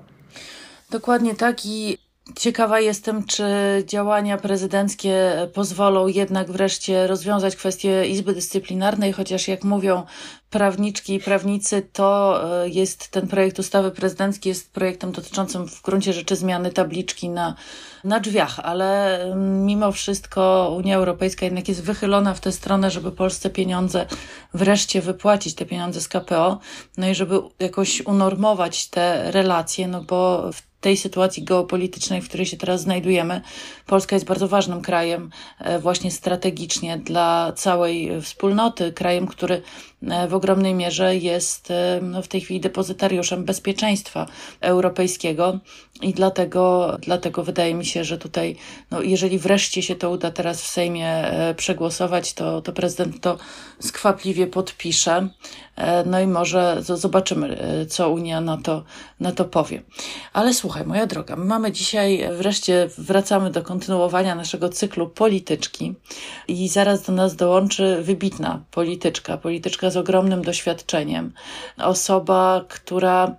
Dokładnie 0.91 1.35
tak 1.35 1.67
i 1.67 1.99
Ciekawa 2.37 2.81
jestem, 2.81 3.25
czy 3.25 3.45
działania 3.87 4.39
prezydenckie 4.39 5.33
pozwolą 5.55 6.07
jednak 6.07 6.51
wreszcie 6.51 7.07
rozwiązać 7.07 7.57
kwestię 7.57 8.07
Izby 8.07 8.35
Dyscyplinarnej, 8.35 9.13
chociaż 9.13 9.49
jak 9.49 9.65
mówią 9.65 10.03
prawniczki 10.51 11.15
i 11.15 11.21
prawnicy, 11.21 11.89
to 11.93 12.41
e, 12.65 12.69
jest 12.69 13.09
ten 13.09 13.29
projekt 13.29 13.59
ustawy 13.59 13.91
prezydencki 13.91 14.49
jest 14.49 14.73
projektem 14.73 15.13
dotyczącym 15.13 15.69
w 15.69 15.83
gruncie 15.83 16.13
rzeczy 16.13 16.37
zmiany 16.37 16.73
tabliczki 16.73 17.29
na, 17.29 17.55
na 18.05 18.21
drzwiach, 18.21 18.59
ale 18.59 19.19
mimo 19.37 19.93
wszystko 19.93 20.73
Unia 20.77 20.97
Europejska 20.97 21.45
jednak 21.45 21.69
jest 21.69 21.83
wychylona 21.83 22.35
w 22.35 22.41
tę 22.41 22.53
stronę, 22.53 22.91
żeby 22.91 23.13
Polsce 23.13 23.51
pieniądze 23.51 24.07
wreszcie 24.55 25.01
wypłacić, 25.01 25.55
te 25.55 25.67
pieniądze 25.67 26.01
z 26.01 26.09
KPO, 26.09 26.59
no 26.97 27.09
i 27.09 27.15
żeby 27.15 27.41
jakoś 27.61 28.07
unormować 28.07 28.89
te 28.89 29.31
relacje, 29.31 29.89
no 29.89 30.05
bo 30.05 30.51
w 30.53 30.70
tej 30.81 30.97
sytuacji 30.97 31.45
geopolitycznej, 31.45 32.23
w 32.23 32.29
której 32.29 32.47
się 32.47 32.57
teraz 32.57 32.81
znajdujemy, 32.81 33.41
Polska 33.87 34.17
jest 34.17 34.27
bardzo 34.27 34.49
ważnym 34.49 34.83
krajem, 34.83 35.31
e, 35.59 35.79
właśnie 35.79 36.11
strategicznie 36.11 36.99
dla 36.99 37.53
całej 37.53 38.23
wspólnoty, 38.23 38.93
krajem, 38.93 39.27
który 39.27 39.55
e, 39.55 39.63
w 40.28 40.35
ogromnej 40.35 40.75
mierze 40.75 41.16
jest 41.16 41.71
e, 41.71 42.00
w 42.23 42.28
tej 42.28 42.40
chwili 42.40 42.61
depozytariuszem 42.61 43.45
bezpieczeństwa 43.45 44.26
europejskiego 44.61 45.61
I 46.02 46.14
dlatego, 46.14 46.97
dlatego 47.00 47.42
wydaje 47.42 47.75
mi 47.75 47.87
się, 47.87 48.04
że 48.04 48.19
tutaj, 48.19 48.57
no, 48.90 49.02
jeżeli 49.02 49.38
wreszcie 49.38 49.83
się 49.83 49.97
to 49.97 50.11
uda 50.11 50.30
teraz 50.30 50.62
w 50.62 50.66
Sejmie 50.66 51.09
e, 51.09 51.54
przegłosować, 51.54 52.33
to, 52.33 52.62
to 52.62 52.73
prezydent 52.73 53.21
to 53.21 53.38
skwapliwie 53.80 54.47
podpisze. 54.47 55.28
E, 55.76 56.04
no 56.04 56.21
i 56.21 56.26
może 56.26 56.76
zobaczymy, 56.83 57.59
e, 57.59 57.87
co 57.87 58.11
Unia 58.11 58.40
na 58.40 58.57
to, 58.57 58.85
na 59.21 59.33
to 59.33 59.45
powie. 59.45 59.83
Ale 60.33 60.54
słuchaj, 60.54 60.87
moja 60.87 61.07
droga, 61.07 61.37
my 61.37 61.45
mamy 61.45 61.73
dzisiaj, 61.73 62.28
wreszcie 62.33 62.88
wracamy 62.99 63.50
do 63.50 63.62
kontynuowania 63.62 64.35
naszego 64.35 64.69
cyklu 64.69 65.09
polityczki 65.09 65.95
i 66.49 66.69
zaraz 66.69 67.02
do 67.02 67.12
nas 67.12 67.37
dołączy 67.37 68.02
wybitna 68.02 68.64
polityczka, 68.71 69.37
polityczka 69.37 69.90
z 69.91 69.97
ogromnym 69.97 70.43
doświadczeniem, 70.43 71.33
osoba, 71.79 72.65
która 72.69 73.37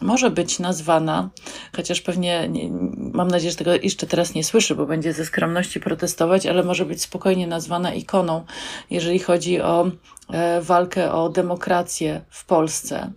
może 0.00 0.30
być 0.30 0.58
nazwana, 0.58 1.30
chociaż 1.76 2.00
pewnie 2.00 2.48
nie, 2.48 2.70
mam 2.96 3.28
nadzieję, 3.28 3.50
że 3.50 3.56
tego 3.56 3.74
jeszcze 3.74 4.06
teraz 4.06 4.34
nie 4.34 4.44
słyszy, 4.44 4.74
bo 4.74 4.86
będzie 4.86 5.12
ze 5.12 5.24
skromności 5.24 5.80
protestować, 5.80 6.46
ale 6.46 6.62
może 6.62 6.86
być 6.86 7.02
spokojnie 7.02 7.46
nazwana 7.46 7.94
ikoną, 7.94 8.44
jeżeli 8.90 9.18
chodzi 9.18 9.60
o 9.60 9.90
e, 10.30 10.60
walkę 10.60 11.12
o 11.12 11.28
demokrację 11.28 12.20
w 12.30 12.44
Polsce. 12.44 13.12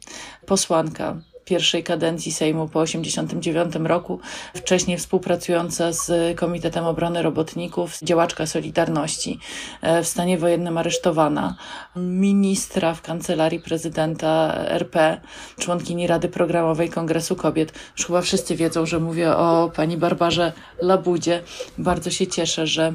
Posłanka 0.46 1.22
pierwszej 1.46 1.84
kadencji 1.84 2.32
Sejmu 2.32 2.68
po 2.68 2.86
1989 2.86 3.88
roku, 3.90 4.20
wcześniej 4.56 4.98
współpracująca 4.98 5.92
z 5.92 6.38
Komitetem 6.38 6.86
Obrony 6.86 7.22
Robotników, 7.22 8.00
działaczka 8.04 8.46
Solidarności, 8.46 9.40
e, 9.82 10.04
w 10.04 10.08
stanie 10.08 10.38
wojennym 10.38 10.78
aresztowana, 10.78 11.56
ministra 11.96 12.94
w 12.94 13.02
kancelarii 13.02 13.60
prezydenta 13.60 14.56
RP, 14.68 15.22
członkini 15.60 16.08
Rady 16.08 16.30
Programowej 16.30 16.90
Kongresu 16.90 17.36
Kobiet. 17.36 17.74
Już 17.98 18.08
chyba 18.08 18.22
wszyscy 18.22 18.56
wiedzą, 18.56 18.86
że 18.86 19.00
mówię 19.00 19.36
o 19.36 19.72
pani 19.76 19.98
Barbarze 19.98 20.54
Labudzie. 20.82 21.44
Bardzo 21.78 22.12
się 22.12 22.28
cieszę, 22.28 22.68
że 22.68 22.94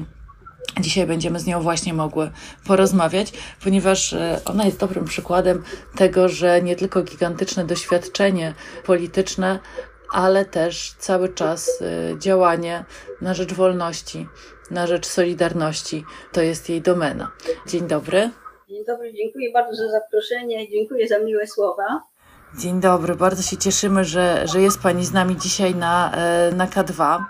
Dzisiaj 0.79 1.07
będziemy 1.07 1.39
z 1.39 1.45
nią 1.45 1.61
właśnie 1.61 1.93
mogły 1.93 2.31
porozmawiać, 2.67 3.33
ponieważ 3.63 4.13
e, 4.13 4.41
ona 4.45 4.65
jest 4.65 4.79
dobrym 4.79 5.05
przykładem 5.05 5.63
tego, 5.95 6.29
że 6.29 6.61
nie 6.61 6.75
tylko 6.75 7.03
gigantyczne 7.03 7.65
doświadczenie 7.65 8.53
polityczne, 8.85 9.59
ale 10.13 10.45
też 10.45 10.95
cały 10.99 11.29
czas 11.29 11.81
e, 11.81 12.19
działanie 12.19 12.85
na 13.21 13.33
rzecz 13.33 13.53
wolności, 13.53 14.27
na 14.71 14.87
rzecz 14.87 15.07
solidarności 15.07 16.03
to 16.31 16.41
jest 16.41 16.69
jej 16.69 16.81
domena. 16.81 17.31
Dzień 17.67 17.87
dobry. 17.87 18.29
Dzień 18.69 18.85
dobry, 18.85 19.13
dziękuję 19.13 19.51
bardzo 19.53 19.75
za 19.75 19.91
zaproszenie 19.91 20.65
i 20.65 20.71
dziękuję 20.71 21.07
za 21.07 21.19
miłe 21.19 21.47
słowa. 21.47 22.01
Dzień 22.57 22.81
dobry, 22.81 23.15
bardzo 23.15 23.43
się 23.43 23.57
cieszymy, 23.57 24.03
że, 24.03 24.47
że 24.47 24.61
jest 24.61 24.81
Pani 24.81 25.05
z 25.05 25.13
nami 25.13 25.37
dzisiaj 25.37 25.75
na, 25.75 26.11
e, 26.11 26.51
na 26.51 26.67
K2. 26.67 27.23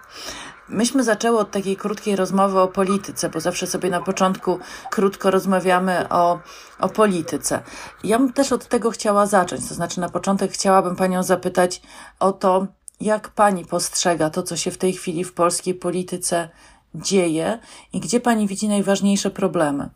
Myśmy 0.70 1.04
zaczęły 1.04 1.40
od 1.40 1.52
takiej 1.52 1.78
krótkiej 1.78 2.16
rozmowy 2.16 2.60
o 2.60 2.68
polityce, 2.68 3.30
bo 3.30 3.40
zawsze 3.40 3.68
sobie 3.68 3.90
na 3.90 4.02
początku 4.02 4.60
krótko 4.92 5.32
rozmawiamy 5.32 6.10
o, 6.10 6.40
o 6.80 6.90
polityce. 6.90 7.64
Ja 8.04 8.20
bym 8.20 8.34
też 8.34 8.52
od 8.52 8.68
tego 8.68 8.92
chciała 8.92 9.26
zacząć, 9.26 9.68
to 9.68 9.74
znaczy 9.74 10.00
na 10.00 10.10
początek 10.10 10.52
chciałabym 10.52 10.96
Panią 10.96 11.24
zapytać 11.24 11.82
o 12.20 12.32
to, 12.32 12.68
jak 13.02 13.30
Pani 13.30 13.66
postrzega 13.66 14.30
to, 14.30 14.44
co 14.44 14.58
się 14.58 14.72
w 14.72 14.78
tej 14.78 14.94
chwili 14.94 15.24
w 15.24 15.34
polskiej 15.34 15.74
polityce 15.74 16.50
dzieje 16.96 17.60
i 17.94 18.00
gdzie 18.00 18.20
Pani 18.20 18.48
widzi 18.48 18.68
najważniejsze 18.68 19.32
problemy? 19.32 19.90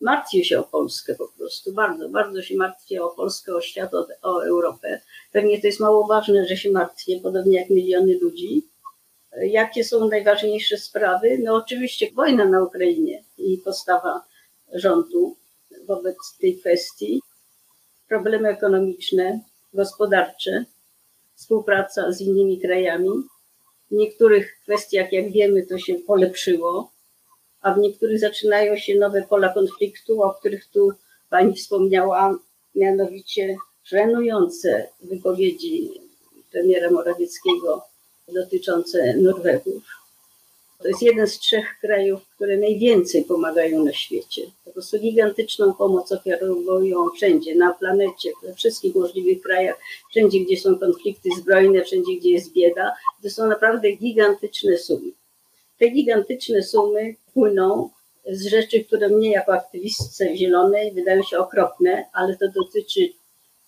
Martwię 0.00 0.44
się 0.44 0.60
o 0.60 0.62
Polskę 0.62 1.14
po 1.14 1.28
prostu, 1.28 1.72
bardzo, 1.72 2.08
bardzo 2.08 2.42
się 2.42 2.56
martwię 2.56 3.04
o 3.04 3.08
Polskę, 3.10 3.54
o 3.54 3.60
świat, 3.60 3.94
o, 3.94 4.06
o 4.22 4.46
Europę. 4.46 5.00
Pewnie 5.32 5.60
to 5.60 5.66
jest 5.66 5.80
mało 5.80 6.06
ważne, 6.06 6.46
że 6.46 6.56
się 6.56 6.70
martwię, 6.70 7.20
podobnie 7.22 7.58
jak 7.58 7.70
miliony 7.70 8.18
ludzi 8.22 8.73
Jakie 9.42 9.84
są 9.84 10.08
najważniejsze 10.08 10.78
sprawy? 10.78 11.38
No 11.42 11.54
oczywiście 11.54 12.10
wojna 12.12 12.44
na 12.44 12.62
Ukrainie 12.62 13.24
i 13.38 13.58
postawa 13.58 14.24
rządu 14.72 15.36
wobec 15.86 16.16
tej 16.40 16.58
kwestii, 16.58 17.20
problemy 18.08 18.48
ekonomiczne, 18.48 19.40
gospodarcze, 19.74 20.64
współpraca 21.34 22.12
z 22.12 22.20
innymi 22.20 22.60
krajami. 22.60 23.10
W 23.90 23.94
niektórych 23.94 24.58
kwestiach, 24.62 25.12
jak 25.12 25.32
wiemy, 25.32 25.66
to 25.66 25.78
się 25.78 25.94
polepszyło, 25.94 26.90
a 27.60 27.74
w 27.74 27.78
niektórych 27.78 28.20
zaczynają 28.20 28.76
się 28.76 28.94
nowe 28.94 29.22
pola 29.22 29.54
konfliktu, 29.54 30.22
o 30.22 30.34
których 30.34 30.66
tu 30.66 30.92
Pani 31.30 31.54
wspomniała, 31.54 32.38
mianowicie 32.74 33.56
żenujące 33.84 34.88
wypowiedzi 35.00 35.90
premiera 36.52 36.90
Morawieckiego 36.90 37.82
dotyczące 38.28 39.16
Norwegów. 39.16 39.82
To 40.78 40.88
jest 40.88 41.02
jeden 41.02 41.26
z 41.26 41.38
trzech 41.38 41.66
krajów, 41.80 42.20
które 42.28 42.56
najwięcej 42.56 43.24
pomagają 43.24 43.84
na 43.84 43.92
świecie. 43.92 44.42
Po 44.64 44.70
prostu 44.70 44.98
gigantyczną 44.98 45.74
pomoc 45.74 46.12
oferują 46.12 47.10
wszędzie, 47.16 47.54
na 47.54 47.72
planecie, 47.72 48.30
we 48.42 48.54
wszystkich 48.54 48.94
możliwych 48.94 49.42
krajach, 49.42 49.80
wszędzie, 50.10 50.40
gdzie 50.40 50.56
są 50.56 50.78
konflikty 50.78 51.28
zbrojne, 51.38 51.84
wszędzie, 51.84 52.16
gdzie 52.16 52.30
jest 52.30 52.52
bieda. 52.52 52.92
To 53.22 53.30
są 53.30 53.46
naprawdę 53.46 53.92
gigantyczne 53.92 54.78
sumy. 54.78 55.10
Te 55.78 55.88
gigantyczne 55.88 56.62
sumy 56.62 57.14
płyną 57.34 57.90
z 58.30 58.46
rzeczy, 58.46 58.84
które 58.84 59.08
mnie 59.08 59.30
jako 59.30 59.52
aktywistce 59.52 60.36
zielonej 60.36 60.92
wydają 60.92 61.22
się 61.22 61.38
okropne, 61.38 62.04
ale 62.12 62.36
to 62.36 62.48
dotyczy 62.48 63.08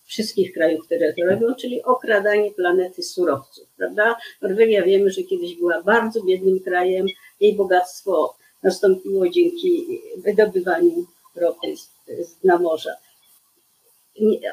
wszystkich 0.07 0.53
krajów, 0.53 0.85
które 0.85 1.13
to 1.13 1.25
robią, 1.25 1.55
czyli 1.55 1.83
okradanie 1.83 2.51
planety 2.51 3.03
surowców, 3.03 3.67
prawda? 3.77 4.15
Norwegia 4.41 4.83
wiemy, 4.83 5.11
że 5.11 5.23
kiedyś 5.23 5.55
była 5.55 5.81
bardzo 5.81 6.23
biednym 6.23 6.59
krajem, 6.59 7.07
jej 7.39 7.55
bogactwo 7.55 8.35
nastąpiło 8.63 9.29
dzięki 9.29 10.01
wydobywaniu 10.17 11.05
ropy 11.35 11.77
z, 11.77 11.89
z 12.27 12.35
dna 12.35 12.59
morza. 12.59 12.91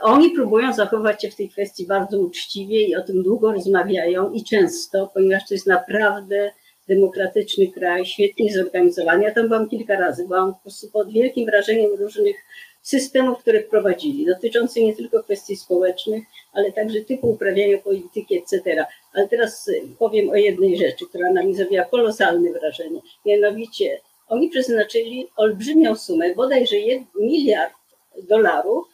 Oni 0.00 0.30
próbują 0.30 0.72
zachować 0.72 1.22
się 1.22 1.30
w 1.30 1.36
tej 1.36 1.48
kwestii 1.48 1.86
bardzo 1.86 2.18
uczciwie 2.18 2.82
i 2.82 2.96
o 2.96 3.02
tym 3.02 3.22
długo 3.22 3.52
rozmawiają 3.52 4.32
i 4.32 4.44
często, 4.44 5.10
ponieważ 5.14 5.48
to 5.48 5.54
jest 5.54 5.66
naprawdę 5.66 6.52
demokratyczny 6.88 7.72
kraj, 7.72 8.06
świetnie 8.06 8.52
zorganizowany. 8.52 9.24
Ja 9.24 9.34
tam 9.34 9.48
byłam 9.48 9.68
kilka 9.68 10.00
razy, 10.00 10.26
byłam 10.28 10.54
po 10.54 10.60
prostu 10.60 10.90
pod 10.90 11.12
wielkim 11.12 11.46
wrażeniem 11.46 11.90
różnych 12.00 12.36
systemów, 12.84 13.38
które 13.38 13.62
wprowadzili, 13.62 14.26
dotyczących 14.26 14.82
nie 14.82 14.96
tylko 14.96 15.22
kwestii 15.22 15.56
społecznych, 15.56 16.24
ale 16.52 16.72
także 16.72 17.00
typu 17.00 17.30
uprawiania 17.30 17.78
polityki, 17.78 18.38
etc. 18.38 18.86
Ale 19.12 19.28
teraz 19.28 19.68
y, 19.68 19.82
powiem 19.98 20.30
o 20.30 20.34
jednej 20.34 20.76
rzeczy, 20.76 21.06
która 21.08 21.32
na 21.32 21.42
mnie 21.42 21.54
zrobiła 21.54 21.84
kolosalne 21.84 22.52
wrażenie. 22.52 23.00
Mianowicie 23.26 24.00
oni 24.28 24.48
przeznaczyli 24.48 25.28
olbrzymią 25.36 25.96
sumę, 25.96 26.34
bodajże 26.34 26.76
miliard 27.14 27.74
dolarów 28.22 28.86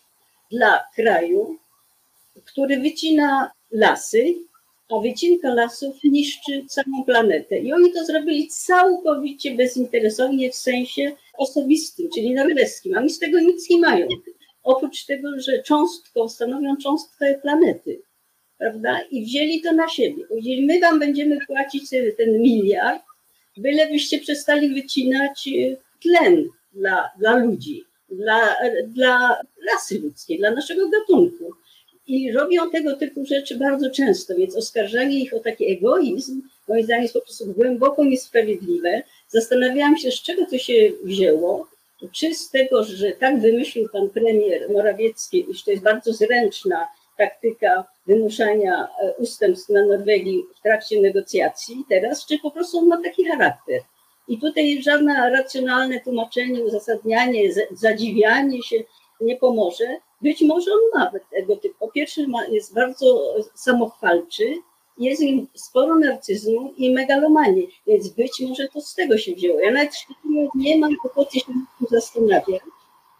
dla 0.50 0.84
kraju, 0.96 1.56
który 2.44 2.80
wycina 2.80 3.50
lasy, 3.70 4.34
a 4.90 5.00
wycinka 5.00 5.54
lasów 5.54 5.96
niszczy 6.04 6.64
całą 6.68 7.04
planetę. 7.04 7.58
I 7.58 7.72
oni 7.72 7.92
to 7.92 8.04
zrobili 8.04 8.48
całkowicie 8.48 9.54
bezinteresownie 9.54 10.50
w 10.50 10.54
sensie 10.54 11.12
osobistym, 11.38 12.08
czyli 12.14 12.34
norweskim. 12.34 12.98
Oni 12.98 13.10
z 13.10 13.18
tego 13.18 13.40
nic 13.40 13.70
nie 13.70 13.78
mają. 13.78 14.08
Oprócz 14.62 15.04
tego, 15.04 15.28
że 15.40 15.62
cząstką 15.62 16.28
stanowią 16.28 16.76
cząstkę 16.76 17.38
planety. 17.42 18.02
Prawda? 18.58 19.00
I 19.10 19.24
wzięli 19.24 19.60
to 19.60 19.72
na 19.72 19.88
siebie. 19.88 20.26
Powiedzieli, 20.28 20.66
my 20.66 20.80
wam 20.80 20.98
będziemy 20.98 21.38
płacić 21.46 21.90
ten 22.16 22.42
miliard, 22.42 23.02
bylebyście 23.56 24.18
przestali 24.18 24.82
wycinać 24.82 25.48
e, 25.48 25.76
tlen 26.02 26.48
dla, 26.72 27.10
dla 27.18 27.36
ludzi, 27.36 27.84
dla, 28.10 28.56
dla 28.86 29.40
rasy 29.72 30.00
ludzkiej, 30.00 30.38
dla 30.38 30.50
naszego 30.50 30.88
gatunku. 30.88 31.54
I 32.10 32.32
robią 32.32 32.70
tego 32.70 32.96
typu 32.96 33.24
rzeczy 33.24 33.56
bardzo 33.58 33.90
często, 33.90 34.34
więc 34.34 34.56
oskarżanie 34.56 35.20
ich 35.20 35.34
o 35.34 35.40
taki 35.40 35.72
egoizm, 35.72 36.42
moim 36.68 36.84
zdaniem, 36.84 37.02
jest 37.02 37.14
po 37.14 37.20
prostu 37.20 37.46
głęboko 37.46 38.04
niesprawiedliwe. 38.04 39.02
Zastanawiałam 39.28 39.96
się, 39.96 40.10
z 40.10 40.22
czego 40.22 40.46
to 40.46 40.58
się 40.58 40.92
wzięło. 41.04 41.66
Czy 42.12 42.34
z 42.34 42.50
tego, 42.50 42.84
że 42.84 43.12
tak 43.12 43.40
wymyślił 43.40 43.88
pan 43.92 44.10
premier 44.10 44.70
Morawiecki, 44.70 45.50
iż 45.50 45.64
to 45.64 45.70
jest 45.70 45.82
bardzo 45.82 46.12
zręczna 46.12 46.88
taktyka 47.18 47.84
wymuszania 48.06 48.88
e, 49.02 49.12
ustępstw 49.18 49.68
na 49.68 49.86
Norwegii 49.86 50.42
w 50.60 50.62
trakcie 50.62 51.00
negocjacji 51.00 51.84
teraz, 51.88 52.26
czy 52.26 52.38
po 52.38 52.50
prostu 52.50 52.78
on 52.78 52.86
ma 52.86 53.02
taki 53.02 53.24
charakter. 53.24 53.80
I 54.28 54.38
tutaj 54.38 54.82
żadne 54.82 55.30
racjonalne 55.30 56.00
tłumaczenie, 56.00 56.64
uzasadnianie, 56.64 57.42
zadziwianie 57.72 58.62
się 58.62 58.76
nie 59.20 59.36
pomoże. 59.36 59.96
Być 60.22 60.42
może 60.42 60.70
on 60.72 61.00
ma 61.00 61.10
tego 61.30 61.56
typu. 61.56 61.74
Po 61.78 61.88
pierwsze, 61.88 62.26
jest 62.50 62.74
bardzo 62.74 63.34
samochwalczy, 63.54 64.54
jest 64.98 65.22
sporo 65.54 65.98
narcyzmu 65.98 66.74
i 66.76 66.94
megalomanii, 66.94 67.68
więc 67.86 68.08
być 68.08 68.40
może 68.48 68.68
to 68.68 68.80
z 68.80 68.94
tego 68.94 69.18
się 69.18 69.34
wzięło. 69.34 69.60
Ja 69.60 69.72
nawet 69.72 69.92
nie 70.54 70.78
mam 70.78 70.96
ochoty 71.04 71.40
się 71.40 71.52
zastanawiać, 71.90 72.62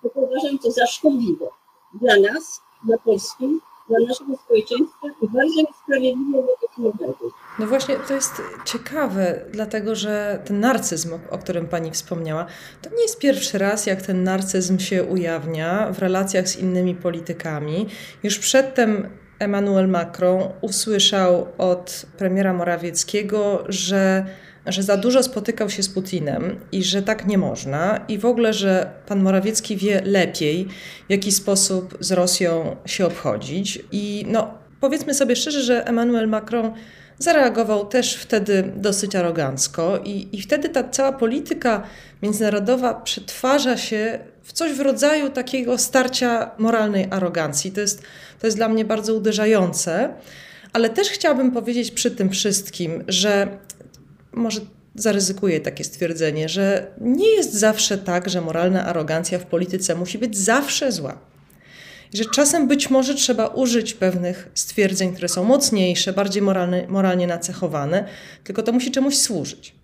bo 0.02 0.10
uważam 0.14 0.58
to 0.58 0.70
za 0.70 0.86
szkodliwe 0.86 1.46
dla 1.94 2.16
nas, 2.16 2.60
dla 2.84 2.98
Polski, 2.98 3.44
dla 3.90 4.08
naszego 4.08 4.36
społeczeństwa 4.36 5.06
i 5.22 5.28
bardzo 5.28 5.62
niesprawiedliwe 5.68 6.38
wobec 6.38 6.78
Norwegów. 6.78 7.32
No 7.58 7.66
właśnie, 7.66 7.96
to 7.96 8.14
jest 8.14 8.42
ciekawe, 8.64 9.40
dlatego 9.52 9.94
że 9.94 10.42
ten 10.44 10.60
narcyzm, 10.60 11.18
o 11.30 11.38
którym 11.38 11.68
Pani 11.68 11.90
wspomniała, 11.90 12.46
to 12.82 12.90
nie 12.90 13.02
jest 13.02 13.18
pierwszy 13.18 13.58
raz, 13.58 13.86
jak 13.86 14.02
ten 14.02 14.24
narcyzm 14.24 14.78
się 14.78 15.04
ujawnia 15.04 15.92
w 15.92 15.98
relacjach 15.98 16.48
z 16.48 16.56
innymi 16.56 16.94
politykami. 16.94 17.86
Już 18.22 18.38
przedtem 18.38 19.08
Emmanuel 19.38 19.88
Macron 19.88 20.42
usłyszał 20.60 21.46
od 21.58 22.06
premiera 22.18 22.52
Morawieckiego, 22.52 23.64
że 23.68 24.26
że 24.66 24.82
za 24.82 24.96
dużo 24.96 25.22
spotykał 25.22 25.70
się 25.70 25.82
z 25.82 25.88
Putinem 25.88 26.60
i 26.72 26.84
że 26.84 27.02
tak 27.02 27.26
nie 27.26 27.38
można, 27.38 28.04
i 28.08 28.18
w 28.18 28.24
ogóle, 28.24 28.52
że 28.52 28.90
pan 29.06 29.22
Morawiecki 29.22 29.76
wie 29.76 30.02
lepiej, 30.04 30.68
w 31.08 31.10
jaki 31.10 31.32
sposób 31.32 31.98
z 32.00 32.12
Rosją 32.12 32.76
się 32.86 33.06
obchodzić. 33.06 33.78
I 33.92 34.24
no, 34.28 34.54
powiedzmy 34.80 35.14
sobie 35.14 35.36
szczerze, 35.36 35.62
że 35.62 35.86
Emmanuel 35.86 36.28
Macron 36.28 36.72
zareagował 37.18 37.86
też 37.86 38.14
wtedy 38.14 38.72
dosyć 38.76 39.16
arogancko, 39.16 39.98
i, 40.04 40.28
i 40.32 40.42
wtedy 40.42 40.68
ta 40.68 40.88
cała 40.88 41.12
polityka 41.12 41.82
międzynarodowa 42.22 42.94
przetwarza 42.94 43.76
się 43.76 44.18
w 44.42 44.52
coś 44.52 44.72
w 44.72 44.80
rodzaju 44.80 45.30
takiego 45.30 45.78
starcia 45.78 46.50
moralnej 46.58 47.06
arogancji. 47.10 47.72
To 47.72 47.80
jest, 47.80 48.02
to 48.40 48.46
jest 48.46 48.56
dla 48.56 48.68
mnie 48.68 48.84
bardzo 48.84 49.14
uderzające. 49.14 50.14
Ale 50.72 50.90
też 50.90 51.08
chciałabym 51.08 51.52
powiedzieć 51.52 51.90
przy 51.90 52.10
tym 52.10 52.30
wszystkim, 52.30 53.04
że 53.08 53.58
może 54.32 54.60
zaryzykuję 54.94 55.60
takie 55.60 55.84
stwierdzenie, 55.84 56.48
że 56.48 56.86
nie 57.00 57.28
jest 57.28 57.54
zawsze 57.54 57.98
tak, 57.98 58.28
że 58.28 58.40
moralna 58.40 58.86
arogancja 58.86 59.38
w 59.38 59.46
polityce 59.46 59.94
musi 59.94 60.18
być 60.18 60.38
zawsze 60.38 60.92
zła. 60.92 61.18
Że 62.14 62.24
czasem 62.24 62.68
być 62.68 62.90
może 62.90 63.14
trzeba 63.14 63.46
użyć 63.46 63.94
pewnych 63.94 64.48
stwierdzeń, 64.54 65.12
które 65.12 65.28
są 65.28 65.44
mocniejsze, 65.44 66.12
bardziej 66.12 66.42
moralnie 66.88 67.26
nacechowane, 67.26 68.04
tylko 68.44 68.62
to 68.62 68.72
musi 68.72 68.90
czemuś 68.90 69.16
służyć. 69.16 69.74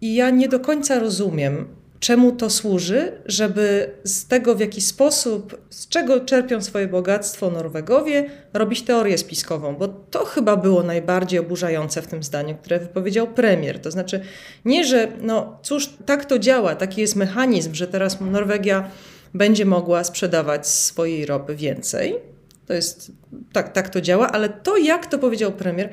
I 0.00 0.14
ja 0.14 0.30
nie 0.30 0.48
do 0.48 0.60
końca 0.60 0.98
rozumiem, 0.98 1.68
czemu 2.00 2.32
to 2.32 2.50
służy, 2.50 3.12
żeby 3.26 3.90
z 4.04 4.26
tego, 4.26 4.54
w 4.54 4.60
jaki 4.60 4.80
sposób, 4.80 5.60
z 5.70 5.88
czego 5.88 6.20
czerpią 6.20 6.62
swoje 6.62 6.86
bogactwo 6.88 7.50
Norwegowie, 7.50 8.30
robić 8.52 8.82
teorię 8.82 9.18
spiskową, 9.18 9.76
bo 9.76 9.88
to 9.88 10.24
chyba 10.24 10.56
było 10.56 10.82
najbardziej 10.82 11.38
oburzające 11.38 12.02
w 12.02 12.06
tym 12.06 12.22
zdaniu, 12.22 12.54
które 12.54 12.78
wypowiedział 12.78 13.26
premier. 13.26 13.78
To 13.78 13.90
znaczy, 13.90 14.20
nie, 14.64 14.84
że 14.84 15.08
no 15.20 15.58
cóż, 15.62 15.90
tak 16.06 16.24
to 16.24 16.38
działa, 16.38 16.74
taki 16.74 17.00
jest 17.00 17.16
mechanizm, 17.16 17.74
że 17.74 17.86
teraz 17.86 18.20
Norwegia 18.20 18.90
będzie 19.34 19.64
mogła 19.64 20.04
sprzedawać 20.04 20.68
swojej 20.68 21.26
ropy 21.26 21.56
więcej. 21.56 22.16
To 22.66 22.72
jest, 22.72 23.12
tak, 23.52 23.72
tak 23.72 23.88
to 23.88 24.00
działa, 24.00 24.32
ale 24.32 24.48
to, 24.48 24.76
jak 24.76 25.06
to 25.06 25.18
powiedział 25.18 25.52
premier, 25.52 25.88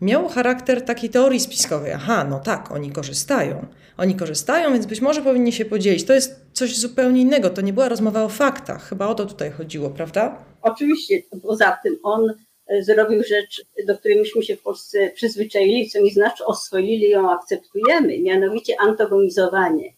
miało 0.00 0.28
charakter 0.28 0.84
takiej 0.84 1.10
teorii 1.10 1.40
spiskowej. 1.40 1.92
Aha, 1.92 2.26
no 2.30 2.40
tak, 2.40 2.72
oni 2.72 2.92
korzystają. 2.92 3.66
Oni 3.96 4.14
korzystają, 4.14 4.72
więc 4.72 4.86
być 4.86 5.00
może 5.00 5.22
powinni 5.22 5.52
się 5.52 5.64
podzielić. 5.64 6.04
To 6.04 6.12
jest 6.12 6.46
coś 6.52 6.76
zupełnie 6.76 7.20
innego. 7.20 7.50
To 7.50 7.60
nie 7.60 7.72
była 7.72 7.88
rozmowa 7.88 8.24
o 8.24 8.28
faktach. 8.28 8.88
Chyba 8.88 9.06
o 9.06 9.14
to 9.14 9.26
tutaj 9.26 9.50
chodziło, 9.50 9.90
prawda? 9.90 10.44
Oczywiście. 10.62 11.22
Poza 11.42 11.78
tym 11.82 11.98
on 12.02 12.34
e, 12.66 12.82
zrobił 12.82 13.22
rzecz, 13.22 13.64
do 13.86 13.98
której 13.98 14.18
myśmy 14.18 14.42
się 14.42 14.56
w 14.56 14.62
Polsce 14.62 15.10
przyzwyczaili, 15.14 15.90
co 15.90 16.00
nie 16.00 16.10
znaczy 16.10 16.44
oswoili 16.44 17.10
ją, 17.10 17.30
akceptujemy, 17.30 18.18
mianowicie 18.18 18.80
antagonizowanie, 18.80 19.92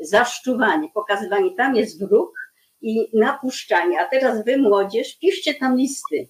zaszczuwanie, 0.00 0.88
pokazywanie, 0.94 1.50
tam 1.56 1.76
jest 1.76 2.00
wróg 2.00 2.32
i 2.82 3.18
napuszczanie, 3.18 4.00
a 4.00 4.08
teraz 4.08 4.44
wy 4.44 4.58
młodzież, 4.58 5.18
piszcie 5.18 5.54
tam 5.54 5.76
listy. 5.76 6.28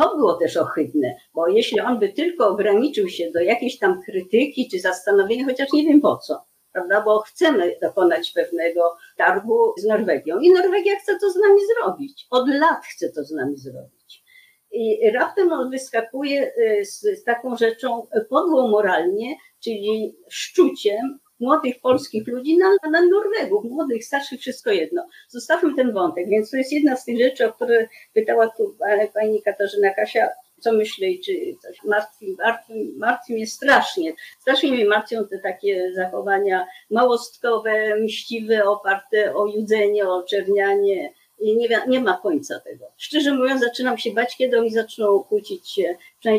To 0.00 0.16
było 0.16 0.34
też 0.34 0.56
ohydne, 0.56 1.16
bo 1.34 1.48
jeśli 1.48 1.80
on 1.80 1.98
by 1.98 2.08
tylko 2.08 2.48
ograniczył 2.48 3.08
się 3.08 3.30
do 3.30 3.40
jakiejś 3.40 3.78
tam 3.78 4.02
krytyki 4.02 4.68
czy 4.70 4.80
zastanowienia, 4.80 5.44
chociaż 5.44 5.72
nie 5.72 5.84
wiem 5.84 6.00
po 6.00 6.16
co, 6.16 6.44
prawda, 6.72 7.00
bo 7.00 7.20
chcemy 7.20 7.76
dokonać 7.82 8.30
pewnego 8.30 8.96
targu 9.16 9.74
z 9.78 9.84
Norwegią 9.84 10.38
i 10.38 10.52
Norwegia 10.52 10.96
chce 10.96 11.18
to 11.20 11.30
z 11.30 11.36
nami 11.36 11.60
zrobić. 11.74 12.26
Od 12.30 12.48
lat 12.48 12.84
chce 12.84 13.12
to 13.12 13.24
z 13.24 13.30
nami 13.30 13.56
zrobić. 13.56 14.24
I 14.72 15.10
raptem 15.10 15.52
on 15.52 15.70
wyskakuje 15.70 16.52
y, 16.58 16.84
z, 16.84 17.24
taką 17.24 17.56
rzeczą 17.56 18.06
podłą 18.28 18.68
moralnie, 18.68 19.36
czyli 19.64 20.16
szczuciem 20.28 21.18
młodych 21.40 21.80
polskich 21.80 22.28
ludzi 22.28 22.58
na, 22.58 22.90
na 22.90 23.02
Norwegów, 23.02 23.64
młodych, 23.64 24.04
starszych, 24.04 24.40
wszystko 24.40 24.70
jedno. 24.70 25.06
Zostawmy 25.28 25.74
ten 25.74 25.92
wątek, 25.92 26.28
więc 26.28 26.50
to 26.50 26.56
jest 26.56 26.72
jedna 26.72 26.96
z 26.96 27.04
tych 27.04 27.18
rzeczy, 27.18 27.46
o 27.46 27.52
które 27.52 27.88
pytała 28.14 28.48
tu 28.48 28.76
pani 29.14 29.42
Katarzyna 29.42 29.94
Kasia, 29.94 30.28
co 30.60 30.72
myśli, 30.72 31.20
czy 31.20 31.32
coś 31.62 31.84
martwi, 31.84 32.36
martwi, 32.38 32.94
martwi 32.96 33.34
mnie 33.34 33.46
strasznie. 33.46 34.12
Strasznie 34.40 34.72
mnie 34.72 34.84
martwią 34.84 35.26
te 35.26 35.38
takie 35.38 35.92
zachowania 35.94 36.66
małostkowe, 36.90 37.96
mściwe, 37.96 38.64
oparte 38.64 39.34
o 39.34 39.46
judzenie, 39.46 40.08
o 40.08 40.22
czernianie. 40.22 41.12
I 41.38 41.56
nie, 41.56 41.68
nie 41.88 42.00
ma 42.00 42.16
końca 42.22 42.60
tego. 42.60 42.86
Szczerze 42.96 43.34
mówiąc, 43.34 43.60
zaczynam 43.60 43.98
się 43.98 44.10
bać, 44.12 44.36
kiedy 44.36 44.58
oni 44.58 44.70
zaczną 44.70 45.22
kłócić 45.22 45.70
się, 45.70 45.96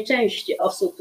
część 0.07 0.53
osób 0.59 0.95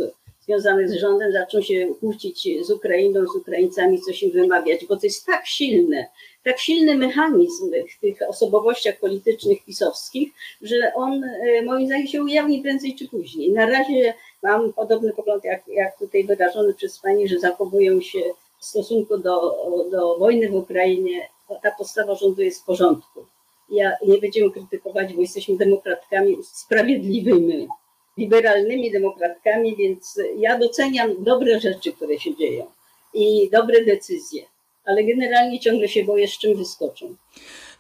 związanych 0.51 0.89
z 0.89 0.95
rządem 0.95 1.33
zaczną 1.33 1.63
się 1.63 1.95
kłócić 2.01 2.49
z 2.67 2.71
Ukrainą, 2.71 3.27
z 3.27 3.37
Ukraińcami, 3.37 4.01
coś 4.01 4.23
im 4.23 4.31
wymawiać, 4.31 4.87
bo 4.87 4.97
to 4.97 5.07
jest 5.07 5.27
tak 5.27 5.47
silne, 5.47 6.07
tak 6.45 6.59
silny 6.59 6.97
mechanizm 6.97 7.71
w 7.97 8.01
tych 8.01 8.19
osobowościach 8.29 8.99
politycznych 8.99 9.65
pisowskich, 9.65 10.33
że 10.63 10.93
on 10.95 11.25
e, 11.25 11.63
moim 11.63 11.87
zdaniem 11.87 12.07
się 12.07 12.23
ujawni 12.23 12.63
prędzej 12.63 12.95
czy 12.95 13.09
później. 13.09 13.53
Na 13.53 13.67
razie 13.67 14.15
mam 14.43 14.73
podobny 14.73 15.13
pogląd 15.13 15.45
jak, 15.45 15.63
jak 15.69 15.99
tutaj 15.99 16.25
wyrażony 16.25 16.75
przez 16.75 16.99
Pani, 16.99 17.29
że 17.29 17.39
zachowują 17.39 18.01
się 18.01 18.21
w 18.61 18.65
stosunku 18.65 19.19
do, 19.19 19.57
do 19.91 20.19
wojny 20.19 20.49
w 20.49 20.55
Ukrainie, 20.55 21.29
ta 21.63 21.71
postawa 21.71 22.15
rządu 22.15 22.43
jest 22.43 22.63
w 22.63 22.65
porządku. 22.65 23.27
Ja 23.71 23.93
nie 24.07 24.19
będziemy 24.19 24.51
krytykować, 24.51 25.15
bo 25.15 25.21
jesteśmy 25.21 25.57
demokratkami 25.57 26.37
sprawiedliwymi 26.43 27.69
liberalnymi 28.19 28.93
demokratkami, 28.93 29.77
więc 29.77 30.21
ja 30.39 30.59
doceniam 30.59 31.25
dobre 31.25 31.61
rzeczy, 31.61 31.93
które 31.93 32.19
się 32.19 32.37
dzieją 32.37 32.67
i 33.15 33.51
dobre 33.53 33.85
decyzje, 33.85 34.43
ale 34.85 35.05
generalnie 35.05 35.61
ciągle 35.61 35.89
się 35.89 36.05
boję, 36.05 36.29
z 36.29 36.39
czym 36.39 36.57
wyskoczą. 36.57 37.15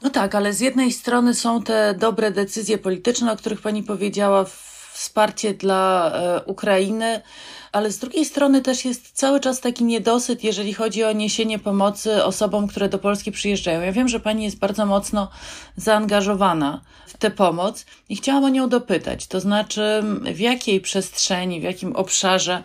No 0.02 0.10
tak, 0.10 0.34
ale 0.34 0.52
z 0.52 0.60
jednej 0.60 0.92
strony 0.92 1.34
są 1.34 1.62
te 1.62 1.94
dobre 1.98 2.30
decyzje 2.30 2.78
polityczne, 2.78 3.32
o 3.32 3.36
których 3.36 3.60
pani 3.60 3.82
powiedziała, 3.82 4.44
wsparcie 5.00 5.54
dla 5.54 6.12
e, 6.12 6.40
Ukrainy, 6.44 7.20
ale 7.72 7.90
z 7.90 7.98
drugiej 7.98 8.24
strony 8.24 8.62
też 8.62 8.84
jest 8.84 9.10
cały 9.12 9.40
czas 9.40 9.60
taki 9.60 9.84
niedosyt, 9.84 10.44
jeżeli 10.44 10.74
chodzi 10.74 11.04
o 11.04 11.12
niesienie 11.12 11.58
pomocy 11.58 12.24
osobom, 12.24 12.68
które 12.68 12.88
do 12.88 12.98
Polski 12.98 13.32
przyjeżdżają. 13.32 13.80
Ja 13.80 13.92
wiem, 13.92 14.08
że 14.08 14.20
pani 14.20 14.44
jest 14.44 14.58
bardzo 14.58 14.86
mocno 14.86 15.30
zaangażowana 15.76 16.80
w 17.06 17.16
tę 17.16 17.30
pomoc 17.30 17.86
i 18.08 18.16
chciałam 18.16 18.44
o 18.44 18.48
nią 18.48 18.68
dopytać. 18.68 19.26
To 19.26 19.40
znaczy, 19.40 20.02
w 20.34 20.40
jakiej 20.40 20.80
przestrzeni, 20.80 21.60
w 21.60 21.62
jakim 21.62 21.96
obszarze 21.96 22.62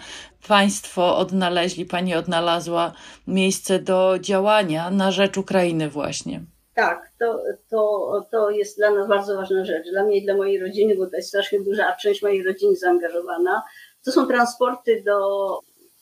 Państwo 0.48 1.18
odnaleźli, 1.18 1.86
Pani 1.86 2.16
odnalazła 2.16 2.92
miejsce 3.28 3.80
do 3.80 4.20
działania 4.20 4.90
na 4.90 5.12
rzecz 5.12 5.38
Ukrainy 5.38 5.90
właśnie? 5.90 6.55
Tak, 6.76 7.12
to, 7.20 7.44
to, 7.70 8.28
to 8.32 8.50
jest 8.50 8.78
dla 8.78 8.92
nas 8.92 9.08
bardzo 9.08 9.36
ważna 9.36 9.66
rzecz. 9.66 9.90
Dla 9.92 10.04
mnie 10.04 10.18
i 10.18 10.26
dla 10.26 10.38
mojej 10.38 10.60
rodziny, 10.60 10.96
bo 10.96 11.08
to 11.08 11.16
jest 11.16 11.30
strasznie 11.30 11.60
duża 11.60 11.96
część 11.96 12.22
mojej 12.22 12.44
rodziny 12.44 12.76
zaangażowana. 12.76 13.64
To 14.06 14.12
są 14.12 14.28
transporty 14.28 15.04
do 15.06 15.60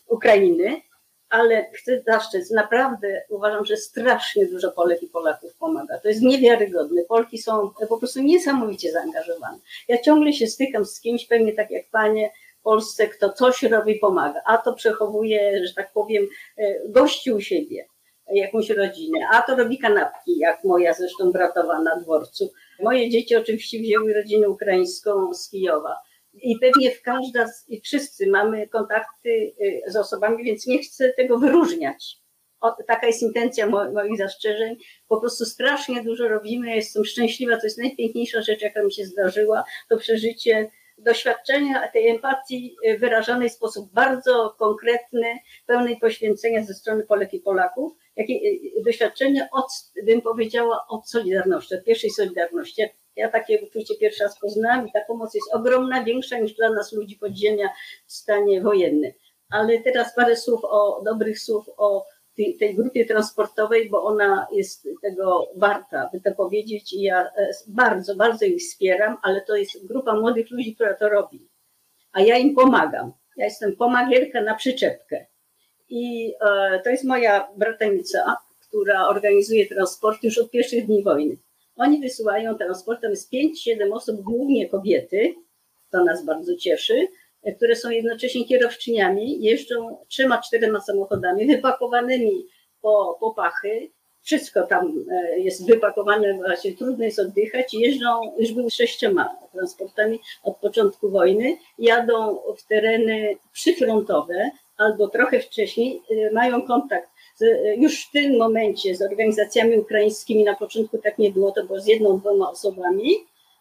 Ukrainy, 0.07 0.81
ale 1.29 1.65
chcę 1.73 2.01
zaszczyt, 2.07 2.51
naprawdę 2.51 3.23
uważam, 3.29 3.65
że 3.65 3.77
strasznie 3.77 4.45
dużo 4.45 4.71
Polek 4.71 5.03
i 5.03 5.07
Polaków 5.07 5.55
pomaga. 5.55 5.99
To 5.99 6.07
jest 6.07 6.21
niewiarygodne. 6.21 7.01
Polki 7.03 7.37
są 7.37 7.71
po 7.89 7.97
prostu 7.97 8.21
niesamowicie 8.21 8.91
zaangażowane. 8.91 9.59
Ja 9.87 9.97
ciągle 9.97 10.33
się 10.33 10.47
stykam 10.47 10.85
z 10.85 10.99
kimś, 10.99 11.27
pewnie 11.27 11.53
tak 11.53 11.71
jak 11.71 11.89
panie, 11.91 12.31
w 12.59 12.63
Polsce, 12.63 13.07
kto 13.07 13.33
coś 13.33 13.63
robi, 13.63 13.95
pomaga, 13.95 14.41
a 14.45 14.57
to 14.57 14.73
przechowuje, 14.73 15.67
że 15.67 15.73
tak 15.73 15.93
powiem, 15.93 16.27
e, 16.57 16.89
gości 16.89 17.31
u 17.31 17.41
siebie 17.41 17.85
jakąś 18.31 18.69
rodzinę, 18.69 19.19
a 19.31 19.41
to 19.41 19.55
robi 19.55 19.77
kanapki, 19.77 20.37
jak 20.37 20.63
moja 20.63 20.93
zresztą 20.93 21.31
bratowa 21.31 21.81
na 21.81 21.95
dworcu. 21.95 22.51
Moje 22.79 23.09
dzieci 23.09 23.35
oczywiście 23.35 23.79
wzięły 23.79 24.13
rodzinę 24.13 24.49
ukraińską 24.49 25.33
z 25.33 25.49
Kijowa. 25.49 25.95
I 26.33 26.59
pewnie 26.59 26.91
w 26.91 27.01
każda, 27.01 27.45
i 27.67 27.81
wszyscy 27.81 28.27
mamy 28.27 28.67
kontakty 28.67 29.29
y, 29.29 29.81
z 29.87 29.95
osobami, 29.95 30.43
więc 30.43 30.67
nie 30.67 30.79
chcę 30.79 31.13
tego 31.13 31.37
wyróżniać. 31.37 32.17
O, 32.61 32.75
taka 32.87 33.07
jest 33.07 33.21
intencja 33.21 33.67
mo, 33.67 33.91
moich 33.91 34.17
zastrzeżeń. 34.17 34.75
Po 35.07 35.19
prostu 35.19 35.45
strasznie 35.45 36.03
dużo 36.03 36.27
robimy. 36.27 36.69
Ja 36.69 36.75
jestem 36.75 37.05
szczęśliwa. 37.05 37.57
To 37.57 37.65
jest 37.65 37.77
najpiękniejsza 37.77 38.41
rzecz, 38.41 38.61
jaka 38.61 38.83
mi 38.83 38.93
się 38.93 39.05
zdarzyła. 39.05 39.63
To 39.89 39.97
przeżycie 39.97 40.71
doświadczenia 40.97 41.87
tej 41.87 42.07
empatii 42.07 42.75
y, 42.87 42.97
wyrażanej 42.97 43.49
w 43.49 43.53
sposób 43.53 43.93
bardzo 43.93 44.55
konkretny, 44.59 45.39
pełnej 45.65 45.97
poświęcenia 45.99 46.63
ze 46.63 46.73
strony 46.73 47.03
Polek 47.03 47.33
i 47.33 47.39
Polaków 47.39 47.93
jakie 48.15 48.33
y, 48.33 48.83
doświadczenie 48.85 49.49
od, 49.51 49.65
bym 50.05 50.21
powiedziała, 50.21 50.85
od 50.89 51.09
Solidarności, 51.09 51.75
od 51.75 51.83
pierwszej 51.83 52.09
Solidarności. 52.09 52.81
Ja 53.15 53.29
takie 53.29 53.61
uczucie 53.61 53.95
pierwszy 53.95 54.23
raz 54.23 54.39
poznałam 54.39 54.87
i 54.87 54.91
ta 54.91 54.99
pomoc 55.07 55.33
jest 55.33 55.53
ogromna, 55.53 56.03
większa 56.03 56.39
niż 56.39 56.53
dla 56.53 56.69
nas 56.69 56.93
ludzi 56.93 57.15
podziemia 57.15 57.69
w 58.05 58.13
stanie 58.13 58.61
wojennym. 58.61 59.11
Ale 59.49 59.79
teraz 59.79 60.15
parę 60.15 60.35
słów 60.35 60.61
o 60.63 61.01
dobrych 61.05 61.39
słów 61.39 61.69
o 61.77 62.05
tej, 62.35 62.57
tej 62.57 62.75
grupie 62.75 63.05
transportowej, 63.05 63.89
bo 63.89 64.03
ona 64.03 64.47
jest 64.51 64.87
tego 65.01 65.47
warta, 65.55 66.09
by 66.13 66.21
to 66.21 66.35
powiedzieć. 66.35 66.93
I 66.93 67.01
ja 67.01 67.23
e, 67.23 67.49
bardzo, 67.67 68.15
bardzo 68.15 68.45
ich 68.45 68.61
wspieram, 68.61 69.17
ale 69.21 69.41
to 69.41 69.55
jest 69.55 69.87
grupa 69.87 70.15
młodych 70.15 70.51
ludzi, 70.51 70.75
która 70.75 70.93
to 70.93 71.09
robi. 71.09 71.47
A 72.11 72.21
ja 72.21 72.37
im 72.37 72.55
pomagam. 72.55 73.13
Ja 73.37 73.45
jestem 73.45 73.75
pomagierka 73.75 74.41
na 74.41 74.55
przyczepkę. 74.55 75.25
I 75.93 76.33
e, 76.41 76.79
to 76.83 76.89
jest 76.89 77.03
moja 77.03 77.47
bratanica, 77.57 78.35
która 78.59 79.07
organizuje 79.07 79.67
transport 79.67 80.23
już 80.23 80.37
od 80.37 80.51
pierwszych 80.51 80.85
dni 80.85 81.03
wojny. 81.03 81.37
Oni 81.75 81.99
wysyłają 81.99 82.57
transport, 82.57 83.01
tam 83.01 83.11
jest 83.11 83.33
5-7 83.33 83.93
osób, 83.93 84.21
głównie 84.21 84.69
kobiety, 84.69 85.35
to 85.91 86.03
nas 86.03 86.25
bardzo 86.25 86.55
cieszy, 86.55 87.07
które 87.57 87.75
są 87.75 87.89
jednocześnie 87.89 88.45
kierowczyniami, 88.45 89.43
jeżdżą 89.43 89.97
trzema, 90.07 90.41
czterema 90.41 90.81
samochodami 90.81 91.47
wypakowanymi 91.47 92.45
po, 92.81 93.17
po 93.19 93.33
pachy. 93.33 93.91
Wszystko 94.21 94.63
tam 94.63 95.05
e, 95.11 95.39
jest 95.39 95.67
wypakowane, 95.67 96.33
właśnie 96.33 96.77
trudno 96.77 97.05
jest 97.05 97.19
oddychać. 97.19 97.73
Jeżdżą, 97.73 98.07
już 98.37 98.51
były 98.51 98.71
sześcioma 98.71 99.37
transportami 99.51 100.19
od 100.43 100.57
początku 100.57 101.09
wojny, 101.09 101.57
jadą 101.77 102.39
w 102.57 102.67
tereny 102.67 103.37
przyfrontowe 103.51 104.51
albo 104.83 105.07
trochę 105.07 105.39
wcześniej, 105.39 106.01
e, 106.11 106.31
mają 106.31 106.61
kontakt 106.61 107.09
z, 107.35 107.45
już 107.77 108.05
w 108.05 108.11
tym 108.11 108.37
momencie 108.37 108.95
z 108.95 109.01
organizacjami 109.01 109.77
ukraińskimi. 109.77 110.43
Na 110.43 110.55
początku 110.55 110.97
tak 110.97 111.17
nie 111.17 111.31
było, 111.31 111.51
to 111.51 111.63
było 111.63 111.79
z 111.79 111.87
jedną, 111.87 112.19
dwoma 112.19 112.51
osobami, 112.51 113.09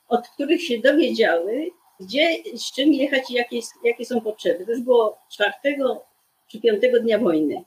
od 0.09 0.29
których 0.29 0.63
się 0.63 0.79
dowiedziały, 0.79 1.71
gdzie, 2.01 2.37
z 2.55 2.73
czym 2.73 2.93
jechać 2.93 3.31
i 3.31 3.35
jakie, 3.35 3.61
jakie 3.85 4.05
są 4.05 4.21
potrzeby. 4.21 4.67
To 4.67 4.73
już 4.73 4.81
było 4.81 5.19
czwartego 5.31 6.05
czy 6.49 6.61
piątego 6.61 7.01
dnia 7.01 7.19
wojny. 7.19 7.65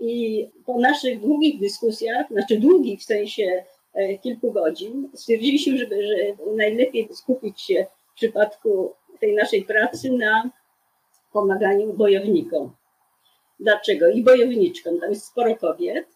I 0.00 0.46
po 0.66 0.78
naszych 0.78 1.20
długich 1.20 1.60
dyskusjach, 1.60 2.26
znaczy 2.30 2.58
długich 2.58 3.00
w 3.00 3.04
sensie 3.04 3.64
e, 3.94 4.18
kilku 4.18 4.52
godzin, 4.52 5.10
stwierdziliśmy, 5.14 5.78
że, 5.78 5.84
że 5.84 6.16
najlepiej 6.56 7.08
skupić 7.12 7.60
się 7.60 7.86
w 8.12 8.14
przypadku 8.14 8.94
tej 9.20 9.34
naszej 9.34 9.64
pracy 9.64 10.12
na 10.12 10.50
pomaganiu 11.32 11.92
bojownikom. 11.92 12.70
Dlaczego? 13.60 14.08
I 14.08 14.22
bojowniczkom. 14.22 15.00
Tam 15.00 15.10
jest 15.10 15.26
sporo 15.26 15.56
kobiet 15.56 16.06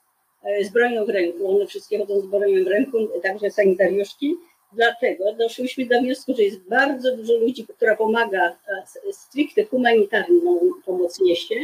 e, 0.42 0.64
z 0.64 0.72
bronią 0.72 1.04
w 1.04 1.08
ręku. 1.08 1.50
One 1.50 1.66
wszystkie 1.66 1.98
chodzą 1.98 2.20
z 2.20 2.26
bronią 2.26 2.64
w 2.64 2.68
ręku, 2.68 2.98
także 3.22 3.50
sanitariuszki. 3.50 4.34
Dlatego 4.72 5.24
doszłyśmy 5.32 5.86
do 5.86 6.00
wniosku, 6.00 6.34
że 6.36 6.42
jest 6.42 6.68
bardzo 6.68 7.16
dużo 7.16 7.36
ludzi, 7.36 7.66
która 7.66 7.96
pomaga 7.96 8.48
e, 8.48 9.12
stricte 9.12 9.64
humanitarną 9.64 10.60
pomoc 10.84 11.20
niesie, 11.20 11.54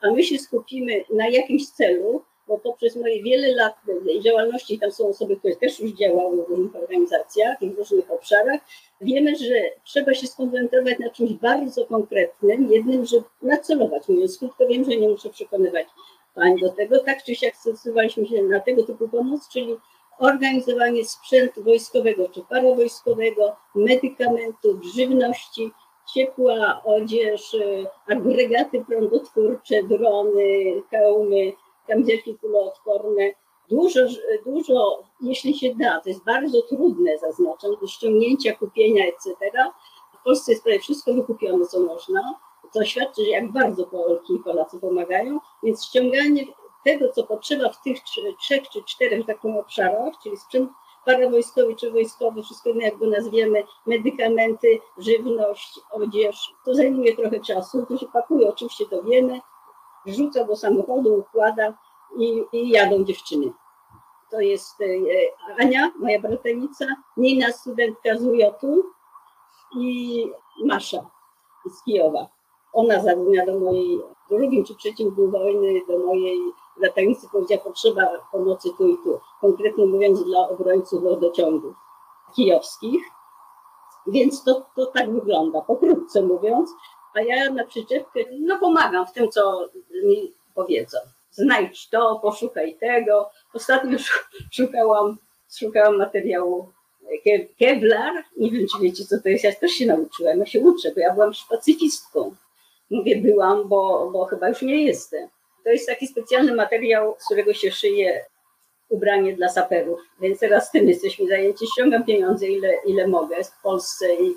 a 0.00 0.10
my 0.10 0.22
się 0.22 0.38
skupimy 0.38 1.04
na 1.10 1.28
jakimś 1.28 1.66
celu, 1.66 2.22
bo 2.48 2.58
poprzez 2.58 2.96
moje 2.96 3.22
wiele 3.22 3.54
lat 3.54 3.74
działalności, 4.24 4.78
tam 4.78 4.92
są 4.92 5.08
osoby, 5.08 5.36
które 5.36 5.56
też 5.56 5.80
już 5.80 5.92
działały 5.92 6.44
w 6.44 6.48
różnych 6.48 6.76
organizacjach 6.76 7.62
i 7.62 7.70
w 7.70 7.78
różnych 7.78 8.10
obszarach, 8.10 8.60
wiemy, 9.00 9.36
że 9.36 9.54
trzeba 9.84 10.14
się 10.14 10.26
skoncentrować 10.26 10.98
na 10.98 11.10
czymś 11.10 11.32
bardzo 11.32 11.86
konkretnym, 11.86 12.72
jednym, 12.72 13.06
żeby 13.06 13.24
nacelować. 13.42 14.08
Mówiąc 14.08 14.38
krótko, 14.38 14.66
wiem, 14.66 14.84
że 14.84 14.96
nie 14.96 15.08
muszę 15.08 15.30
przekonywać 15.30 15.86
Pani 16.34 16.60
do 16.60 16.68
tego. 16.68 16.98
Tak 16.98 17.24
czy 17.24 17.34
siak 17.34 17.56
zdecydowaliśmy 17.56 18.26
się 18.26 18.42
na 18.42 18.60
tego 18.60 18.82
typu 18.82 19.08
pomoc, 19.08 19.48
czyli 19.48 19.76
organizowanie 20.18 21.04
sprzętu 21.04 21.62
wojskowego 21.62 22.28
czy 22.28 22.42
parawojskowego, 22.42 23.56
medykamentów, 23.74 24.84
żywności, 24.96 25.70
ciepła, 26.14 26.82
odzież, 26.84 27.56
agregaty 28.06 28.84
prądotwórcze, 28.84 29.82
drony, 29.82 30.82
hełmy, 30.90 31.52
kamizelki 31.86 32.38
kuloodporne. 32.38 33.30
Dużo, 33.70 34.00
dużo, 34.46 35.02
jeśli 35.20 35.58
się 35.58 35.74
da, 35.74 36.00
to 36.00 36.08
jest 36.08 36.24
bardzo 36.24 36.62
trudne, 36.62 37.18
zaznaczam, 37.18 37.70
do 37.80 37.86
ściągnięcia, 37.86 38.56
kupienia, 38.56 39.04
etc. 39.06 39.34
W 40.20 40.22
Polsce 40.24 40.52
jest 40.52 40.64
prawie 40.64 40.78
wszystko 40.78 41.14
wykupione, 41.14 41.66
co 41.66 41.80
można. 41.80 42.34
To 42.72 42.84
świadczy, 42.84 43.24
że 43.24 43.30
jak 43.30 43.52
bardzo 43.52 43.86
Polki 43.86 44.34
i 44.34 44.38
Polacy 44.38 44.80
pomagają, 44.80 45.38
więc 45.62 45.84
ściąganie 45.84 46.44
tego, 46.84 47.08
co 47.12 47.22
potrzeba 47.22 47.68
w 47.68 47.82
tych 47.82 47.98
trzech 48.40 48.68
czy 48.68 48.82
czterech 48.84 49.26
takich 49.26 49.56
obszarach, 49.56 50.14
czyli 50.22 50.36
sprzęt 50.36 50.70
parawojskowy 51.04 51.76
czy 51.76 51.90
wojskowy, 51.90 52.42
wszystko 52.42 52.70
jak 52.70 52.98
go 52.98 53.06
nazwiemy, 53.06 53.62
medykamenty, 53.86 54.78
żywność, 54.98 55.80
odzież, 55.90 56.54
to 56.64 56.74
zajmuje 56.74 57.16
trochę 57.16 57.40
czasu, 57.40 57.86
to 57.86 57.96
się 57.96 58.06
pakuje, 58.06 58.48
oczywiście 58.48 58.86
to 58.86 59.02
wiemy, 59.02 59.40
wrzuca 60.06 60.44
do 60.44 60.56
samochodu, 60.56 61.14
układa 61.14 61.78
i, 62.18 62.44
i 62.52 62.70
jadą 62.70 63.04
dziewczyny. 63.04 63.52
To 64.30 64.40
jest 64.40 64.80
e, 64.80 64.86
Ania, 65.62 65.92
moja 65.98 66.20
bratanica, 66.20 66.86
Nina, 67.16 67.52
studentka 67.52 68.18
z 68.18 68.24
UJ-u 68.24 68.82
i 69.76 70.32
Masza 70.64 71.10
z 71.66 71.84
Kijowa. 71.84 72.28
Ona 72.72 73.00
zadzwoniła 73.00 73.46
do 73.46 73.60
mojej, 73.60 74.00
w 74.26 74.28
drugim 74.28 74.64
czy 74.64 74.74
trzecim 74.74 75.10
dniu 75.10 75.30
wojny, 75.30 75.80
do 75.88 75.98
mojej 75.98 76.38
latanicy 76.76 77.28
powiedziała, 77.32 77.60
potrzeba 77.60 78.06
pomocy 78.32 78.68
tu 78.78 78.88
i 78.88 78.96
tu. 79.04 79.20
Konkretnie 79.40 79.86
mówiąc 79.86 80.24
dla 80.24 80.48
obrońców 80.48 81.02
wodociągów 81.02 81.74
kijowskich. 82.34 83.04
Więc 84.06 84.44
to, 84.44 84.66
to 84.76 84.86
tak 84.86 85.12
wygląda, 85.12 85.60
pokrótce 85.60 86.22
mówiąc. 86.22 86.70
A 87.14 87.20
ja 87.20 87.50
na 87.50 87.64
przyczepkę, 87.64 88.20
no 88.40 88.58
pomagam 88.58 89.06
w 89.06 89.12
tym, 89.12 89.30
co 89.30 89.68
mi 90.04 90.32
powiedzą. 90.54 90.98
Znajdź 91.30 91.88
to, 91.88 92.18
poszukaj 92.22 92.74
tego. 92.74 93.30
Ostatnio 93.54 93.98
szukałam, 94.56 95.16
szukałam 95.58 95.98
materiału 95.98 96.68
Kevlar. 97.58 98.12
Nie 98.36 98.50
wiem, 98.50 98.66
czy 98.72 98.82
wiecie, 98.82 99.04
co 99.04 99.20
to 99.22 99.28
jest. 99.28 99.44
Ja 99.44 99.54
też 99.54 99.70
się 99.70 99.86
nauczyłam. 99.86 100.38
Ja 100.38 100.46
się 100.46 100.60
uczę, 100.60 100.92
bo 100.94 101.00
ja 101.00 101.14
byłam 101.14 101.32
pacyfistką. 101.48 102.34
Mówię, 102.90 103.16
byłam, 103.16 103.68
bo, 103.68 104.10
bo 104.12 104.24
chyba 104.24 104.48
już 104.48 104.62
nie 104.62 104.84
jestem. 104.84 105.28
To 105.64 105.70
jest 105.70 105.86
taki 105.86 106.06
specjalny 106.06 106.54
materiał, 106.54 107.16
z 107.18 107.24
którego 107.24 107.54
się 107.54 107.70
szyje 107.70 108.24
ubranie 108.88 109.36
dla 109.36 109.48
saperów. 109.48 110.00
Więc 110.20 110.40
teraz 110.40 110.70
tym 110.70 110.88
jesteśmy 110.88 111.26
zajęci. 111.26 111.66
Ściągam 111.66 112.04
pieniądze, 112.04 112.46
ile, 112.46 112.72
ile 112.86 113.08
mogę 113.08 113.44
w 113.44 113.62
Polsce 113.62 114.14
i 114.14 114.34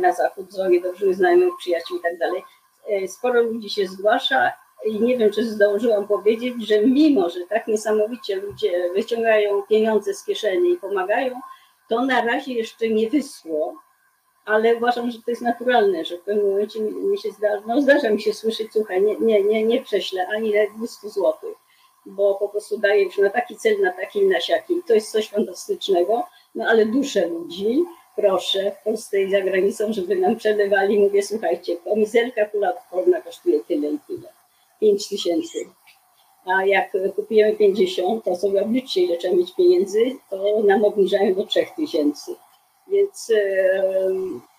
na 0.00 0.12
zachód, 0.12 0.52
dzwonię 0.52 0.80
do 0.80 0.90
różnych 0.90 1.14
znajomych, 1.14 1.52
przyjaciół 1.58 1.98
i 1.98 2.00
tak 2.00 2.18
dalej. 2.18 2.42
E, 2.88 3.08
sporo 3.08 3.42
ludzi 3.42 3.70
się 3.70 3.86
zgłasza 3.86 4.52
i 4.84 5.00
nie 5.00 5.18
wiem, 5.18 5.30
czy 5.30 5.44
zdążyłam 5.44 6.08
powiedzieć, 6.08 6.54
że 6.66 6.86
mimo, 6.86 7.30
że 7.30 7.40
tak 7.48 7.66
niesamowicie 7.66 8.36
ludzie 8.36 8.90
wyciągają 8.94 9.62
pieniądze 9.62 10.14
z 10.14 10.24
kieszeni 10.24 10.72
i 10.72 10.76
pomagają, 10.76 11.40
to 11.88 12.04
na 12.04 12.24
razie 12.24 12.52
jeszcze 12.52 12.88
nie 12.88 13.10
wysło 13.10 13.76
ale 14.44 14.76
uważam, 14.76 15.10
że 15.10 15.18
to 15.18 15.30
jest 15.30 15.42
naturalne, 15.42 16.04
że 16.04 16.18
w 16.18 16.20
pewnym 16.20 16.50
momencie 16.50 16.80
mi, 16.80 17.18
się 17.18 17.30
zdarza, 17.30 17.62
no 17.66 17.80
zdarza 17.80 18.10
mi 18.10 18.22
się 18.22 18.32
słyszeć, 18.32 18.72
słuchaj, 18.72 19.02
nie, 19.02 19.16
nie, 19.16 19.42
nie, 19.42 19.64
nie 19.64 19.82
prześlę 19.82 20.26
ani 20.28 20.52
200 20.76 21.08
zł, 21.08 21.34
bo 22.06 22.34
po 22.34 22.48
prostu 22.48 22.78
daję 22.78 23.02
już 23.02 23.18
na 23.18 23.30
taki 23.30 23.56
cel, 23.56 23.80
na 23.80 23.92
taki 23.92 24.26
na 24.26 24.40
siaki. 24.40 24.82
To 24.86 24.94
jest 24.94 25.12
coś 25.12 25.28
fantastycznego, 25.28 26.26
no 26.54 26.64
ale 26.68 26.86
duszę 26.86 27.26
ludzi, 27.26 27.84
proszę, 28.16 28.72
w 28.80 28.84
Polsce 28.84 29.22
i 29.22 29.30
za 29.30 29.40
granicą, 29.40 29.92
żeby 29.92 30.16
nam 30.16 30.36
przelewali, 30.36 30.98
mówię, 30.98 31.22
słuchajcie, 31.22 31.76
kamizelka 31.76 32.46
kulatkorna 32.46 33.20
kosztuje 33.20 33.60
tyle 33.64 33.88
i 33.88 33.98
tyle, 34.06 34.32
5 34.82 35.08
tysięcy. 35.08 35.58
A 36.44 36.66
jak 36.66 36.96
kupujemy 37.16 37.56
50, 37.56 38.24
to 38.24 38.36
sobie 38.36 38.62
obliczcie, 38.62 39.02
ile 39.02 39.16
trzeba 39.16 39.36
mieć 39.36 39.54
pieniędzy, 39.54 40.16
to 40.30 40.62
nam 40.66 40.84
obniżają 40.84 41.34
do 41.34 41.46
3 41.46 41.66
tysięcy. 41.76 42.36
Więc 42.88 43.32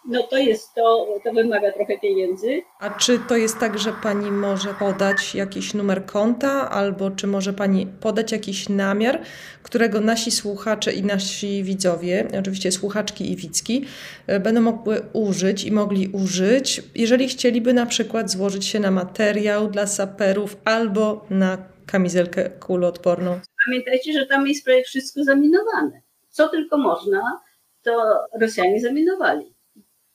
no 0.05 0.23
to 0.23 0.37
jest 0.37 0.73
to, 0.73 1.07
to 1.23 1.33
wymaga 1.33 1.71
trochę 1.71 1.99
pieniędzy. 1.99 2.61
A 2.79 2.89
czy 2.89 3.19
to 3.19 3.37
jest 3.37 3.59
tak, 3.59 3.79
że 3.79 3.93
pani 4.03 4.31
może 4.31 4.73
podać 4.73 5.35
jakiś 5.35 5.73
numer 5.73 6.05
konta, 6.05 6.69
albo 6.69 7.11
czy 7.11 7.27
może 7.27 7.53
pani 7.53 7.87
podać 7.87 8.31
jakiś 8.31 8.69
namiar, 8.69 9.21
którego 9.63 10.01
nasi 10.01 10.31
słuchacze 10.31 10.93
i 10.93 11.03
nasi 11.03 11.63
widzowie, 11.63 12.27
oczywiście 12.39 12.71
słuchaczki 12.71 13.31
i 13.31 13.35
widzki, 13.35 13.85
e, 14.27 14.39
będą 14.39 14.61
mogły 14.61 15.01
użyć 15.13 15.63
i 15.63 15.71
mogli 15.71 16.07
użyć, 16.07 16.83
jeżeli 16.95 17.27
chcieliby 17.27 17.73
na 17.73 17.85
przykład 17.85 18.31
złożyć 18.31 18.65
się 18.65 18.79
na 18.79 18.91
materiał 18.91 19.67
dla 19.67 19.87
saperów 19.87 20.57
albo 20.65 21.25
na 21.29 21.57
kamizelkę 21.85 22.49
kuloodporną? 22.49 23.39
Pamiętajcie, 23.65 24.13
że 24.13 24.25
tam 24.25 24.47
jest 24.47 24.65
prawie 24.65 24.83
wszystko 24.83 25.23
zaminowane. 25.23 26.01
Co 26.29 26.49
tylko 26.49 26.77
można 26.77 27.41
to 27.83 28.19
Rosjanie 28.41 28.81
zaminowali. 28.81 29.53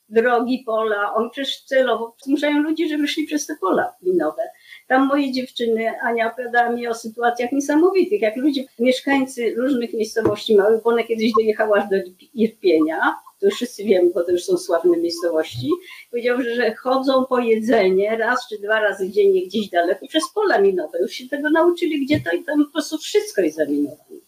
Drogi, 0.09 0.63
pola. 0.67 1.15
On 1.15 1.31
przecież 1.31 1.65
celowo 1.65 2.17
zmuszają 2.23 2.63
ludzi, 2.63 2.89
żeby 2.89 3.09
szli 3.09 3.27
przez 3.27 3.47
te 3.47 3.57
pola 3.61 3.95
minowe. 4.03 4.43
Tam 4.89 5.07
moje 5.07 5.33
dziewczyny, 5.33 6.01
Ania 6.03 6.33
opowiadała 6.33 6.71
mi 6.71 6.89
o 6.89 6.95
sytuacjach 6.95 7.53
niesamowitych, 7.53 8.23
jak 8.23 8.37
ludzie, 8.37 8.65
mieszkańcy 8.79 9.55
różnych 9.55 9.95
miejscowości 9.95 10.57
małych, 10.57 10.83
bo 10.83 10.91
ona 10.91 11.03
kiedyś 11.03 11.33
dojechała 11.33 11.77
aż 11.77 11.91
do 11.91 11.97
Irpienia, 12.35 13.15
to 13.41 13.47
już 13.47 13.55
wszyscy 13.55 13.85
wiemy, 13.85 14.11
bo 14.15 14.25
to 14.25 14.33
już 14.33 14.45
są 14.45 14.59
sławne 14.59 14.97
miejscowości, 14.97 15.71
powiedział, 16.11 16.43
że, 16.43 16.55
że 16.55 16.75
chodzą 16.75 17.25
po 17.25 17.39
jedzenie 17.39 18.17
raz 18.17 18.49
czy 18.49 18.59
dwa 18.59 18.81
razy 18.81 19.11
dziennie 19.11 19.47
gdzieś 19.47 19.69
daleko 19.69 20.07
przez 20.07 20.25
pola 20.35 20.59
minowe. 20.61 20.99
Już 21.01 21.13
się 21.13 21.29
tego 21.29 21.51
nauczyli, 21.51 22.05
gdzie 22.05 22.21
to 22.21 22.37
i 22.37 22.45
tam 22.45 22.65
po 22.65 22.73
prostu 22.73 22.99
wszystko 22.99 23.43
jest 23.43 23.57
zaminowane. 23.57 24.19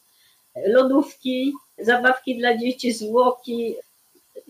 Lodówki, 0.67 1.53
zabawki 1.79 2.39
dla 2.39 2.57
dzieci, 2.57 2.93
zwłoki, 2.93 3.75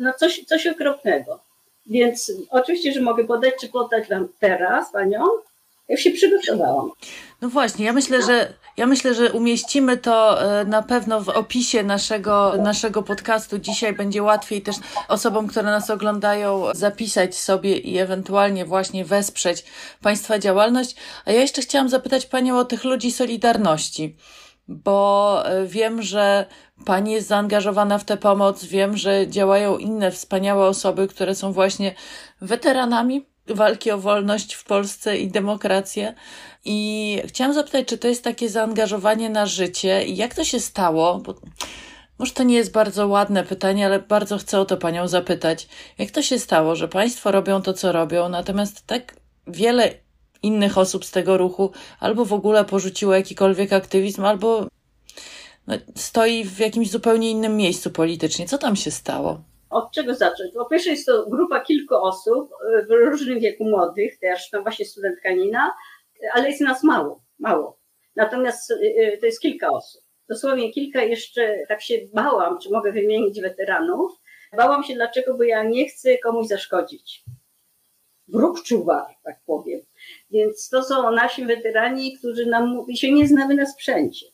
no 0.00 0.12
coś, 0.12 0.44
coś 0.44 0.66
okropnego. 0.66 1.40
Więc 1.86 2.32
oczywiście, 2.50 2.92
że 2.92 3.00
mogę 3.00 3.24
podać, 3.24 3.54
czy 3.60 3.68
podać 3.68 4.08
Wam 4.08 4.28
teraz 4.40 4.92
Panią, 4.92 5.24
ja 5.88 5.96
się 5.96 6.10
przygotowałam. 6.10 6.90
No 7.42 7.48
właśnie, 7.48 7.84
ja 7.84 7.92
myślę, 7.92 8.22
że 8.22 8.52
ja 8.76 8.86
myślę, 8.86 9.14
że 9.14 9.32
umieścimy 9.32 9.96
to 9.96 10.42
e, 10.42 10.64
na 10.64 10.82
pewno 10.82 11.20
w 11.20 11.28
opisie 11.28 11.82
naszego, 11.82 12.54
naszego 12.58 13.02
podcastu. 13.02 13.58
Dzisiaj 13.58 13.92
będzie 13.92 14.22
łatwiej 14.22 14.62
też 14.62 14.76
osobom, 15.08 15.46
które 15.46 15.64
nas 15.64 15.90
oglądają, 15.90 16.64
zapisać 16.74 17.38
sobie 17.38 17.76
i 17.76 17.98
ewentualnie 17.98 18.64
właśnie 18.64 19.04
wesprzeć 19.04 19.64
Państwa 20.02 20.38
działalność. 20.38 20.96
A 21.24 21.32
ja 21.32 21.40
jeszcze 21.40 21.62
chciałam 21.62 21.88
zapytać 21.88 22.26
Panią 22.26 22.58
o 22.58 22.64
tych 22.64 22.84
ludzi 22.84 23.12
Solidarności, 23.12 24.16
bo 24.70 25.42
e, 25.46 25.66
wiem, 25.66 26.02
że 26.02 26.46
Pani 26.84 27.12
jest 27.12 27.28
zaangażowana 27.28 27.98
w 27.98 28.04
tę 28.04 28.16
pomoc, 28.16 28.64
wiem, 28.64 28.96
że 28.96 29.28
działają 29.28 29.78
inne 29.78 30.10
wspaniałe 30.10 30.66
osoby, 30.66 31.08
które 31.08 31.34
są 31.34 31.52
właśnie 31.52 31.94
weteranami 32.40 33.26
walki 33.46 33.90
o 33.90 33.98
wolność 33.98 34.54
w 34.54 34.64
Polsce 34.64 35.18
i 35.18 35.28
demokrację. 35.28 36.14
I 36.64 37.18
chciałam 37.26 37.54
zapytać, 37.54 37.86
czy 37.86 37.98
to 37.98 38.08
jest 38.08 38.24
takie 38.24 38.48
zaangażowanie 38.48 39.30
na 39.30 39.46
życie 39.46 40.04
i 40.04 40.16
jak 40.16 40.34
to 40.34 40.44
się 40.44 40.60
stało? 40.60 41.18
Bo 41.18 41.34
może 42.18 42.32
to 42.32 42.42
nie 42.42 42.54
jest 42.54 42.72
bardzo 42.72 43.08
ładne 43.08 43.44
pytanie, 43.44 43.86
ale 43.86 43.98
bardzo 43.98 44.38
chcę 44.38 44.60
o 44.60 44.64
to 44.64 44.76
panią 44.76 45.08
zapytać. 45.08 45.68
Jak 45.98 46.10
to 46.10 46.22
się 46.22 46.38
stało, 46.38 46.76
że 46.76 46.88
państwo 46.88 47.30
robią 47.30 47.62
to, 47.62 47.72
co 47.72 47.92
robią, 47.92 48.28
natomiast 48.28 48.86
tak 48.86 49.16
wiele 49.46 49.94
innych 50.42 50.78
osób 50.78 51.04
z 51.04 51.10
tego 51.10 51.36
ruchu 51.38 51.70
albo 52.00 52.24
w 52.24 52.32
ogóle 52.32 52.64
porzuciło 52.64 53.14
jakikolwiek 53.14 53.72
aktywizm, 53.72 54.24
albo 54.24 54.66
no, 55.66 55.74
stoi 55.94 56.44
w 56.44 56.58
jakimś 56.58 56.90
zupełnie 56.90 57.30
innym 57.30 57.56
miejscu 57.56 57.90
politycznie. 57.90 58.46
Co 58.46 58.58
tam 58.58 58.76
się 58.76 58.90
stało? 58.90 59.40
Od 59.70 59.92
czego 59.92 60.14
zacząć? 60.14 60.54
Po 60.54 60.64
pierwsze 60.64 60.90
jest 60.90 61.06
to 61.06 61.26
grupa 61.26 61.60
kilku 61.60 61.94
osób 61.94 62.50
y, 62.52 62.86
w 62.86 62.90
różnym 62.90 63.40
wieku 63.40 63.64
młodych, 63.64 64.18
też 64.18 64.52
no 64.52 64.62
właśnie 64.62 64.84
studentka 64.84 65.32
Nina, 65.32 65.74
ale 66.32 66.48
jest 66.48 66.60
nas 66.60 66.84
mało, 66.84 67.22
mało. 67.38 67.78
Natomiast 68.16 68.70
y, 68.70 68.74
y, 68.74 69.18
to 69.20 69.26
jest 69.26 69.40
kilka 69.40 69.70
osób. 69.70 70.02
Dosłownie 70.28 70.72
kilka 70.72 71.02
jeszcze 71.02 71.58
tak 71.68 71.82
się 71.82 71.94
bałam, 72.14 72.58
czy 72.58 72.70
mogę 72.70 72.92
wymienić 72.92 73.40
weteranów. 73.40 74.12
Bałam 74.56 74.84
się 74.84 74.94
dlaczego, 74.94 75.34
bo 75.34 75.42
ja 75.42 75.62
nie 75.62 75.88
chcę 75.88 76.18
komuś 76.18 76.46
zaszkodzić. 76.46 77.24
Wróg 78.28 78.62
czuwa, 78.62 79.06
tak 79.24 79.36
powiem. 79.46 79.80
Więc 80.30 80.68
to 80.68 80.82
są 80.82 81.10
nasi 81.10 81.46
weterani, 81.46 82.18
którzy 82.18 82.46
nam 82.46 82.68
mówi, 82.68 82.96
się 82.96 83.12
nie 83.12 83.28
znamy 83.28 83.54
na 83.54 83.66
sprzęcie. 83.66 84.26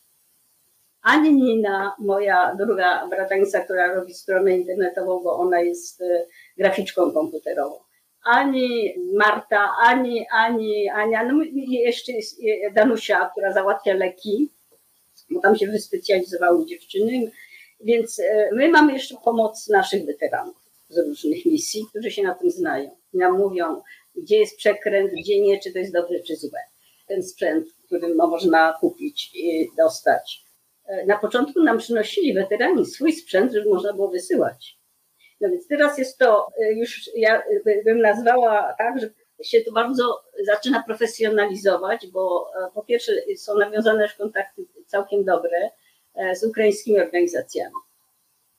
Ani 1.02 1.34
Nina, 1.34 1.94
moja 1.98 2.54
druga 2.54 3.06
bratanica, 3.06 3.60
która 3.60 3.94
robi 3.94 4.14
stronę 4.14 4.56
internetową, 4.56 5.22
bo 5.22 5.38
ona 5.38 5.60
jest 5.60 6.00
e, 6.00 6.26
graficzką 6.56 7.12
komputerową, 7.12 7.78
ani 8.26 8.94
Marta, 9.14 9.70
ani, 9.82 10.26
ani 10.32 10.88
Ania, 10.88 11.24
no 11.24 11.44
jeszcze 11.68 12.12
jest 12.12 12.40
e, 12.40 12.70
Danusia, 12.70 13.30
która 13.32 13.52
załatwia 13.52 13.94
leki, 13.94 14.50
bo 15.30 15.40
tam 15.40 15.56
się 15.56 15.66
wyspecjalizowały 15.66 16.66
dziewczyny, 16.66 17.30
więc 17.80 18.18
e, 18.18 18.48
my 18.52 18.68
mamy 18.68 18.92
jeszcze 18.92 19.14
pomoc 19.24 19.68
naszych 19.68 20.06
weteranów 20.06 20.56
z 20.88 20.98
różnych 20.98 21.46
misji, 21.46 21.86
którzy 21.90 22.10
się 22.10 22.22
na 22.22 22.34
tym 22.34 22.50
znają. 22.50 22.90
Nam 23.14 23.38
mówią, 23.38 23.82
gdzie 24.16 24.38
jest 24.38 24.56
przekręt, 24.56 25.12
gdzie 25.12 25.40
nie, 25.40 25.60
czy 25.60 25.72
to 25.72 25.78
jest 25.78 25.92
dobre, 25.92 26.20
czy 26.22 26.36
złe. 26.36 26.60
Ten 27.08 27.22
sprzęt, 27.22 27.66
który 27.86 28.14
można 28.14 28.76
kupić 28.80 29.30
i 29.34 29.70
dostać 29.76 30.46
na 31.06 31.18
początku 31.18 31.62
nam 31.62 31.78
przynosili 31.78 32.34
weterani 32.34 32.86
swój 32.86 33.12
sprzęt, 33.12 33.52
żeby 33.52 33.68
można 33.68 33.92
było 33.92 34.08
wysyłać. 34.08 34.78
No 35.40 35.48
więc 35.48 35.68
teraz 35.68 35.98
jest 35.98 36.18
to 36.18 36.48
e, 36.58 36.72
już, 36.72 37.10
ja 37.16 37.42
bym 37.84 38.00
nazwała 38.00 38.74
tak, 38.78 39.00
że 39.00 39.10
się 39.42 39.60
to 39.60 39.72
bardzo 39.72 40.22
zaczyna 40.46 40.82
profesjonalizować, 40.82 42.06
bo 42.06 42.50
e, 42.66 42.70
po 42.74 42.82
pierwsze 42.82 43.12
są 43.36 43.58
nawiązane 43.58 44.02
już 44.02 44.14
kontakty 44.14 44.62
całkiem 44.86 45.24
dobre 45.24 45.70
e, 46.14 46.36
z 46.36 46.44
ukraińskimi 46.44 47.00
organizacjami. 47.00 47.74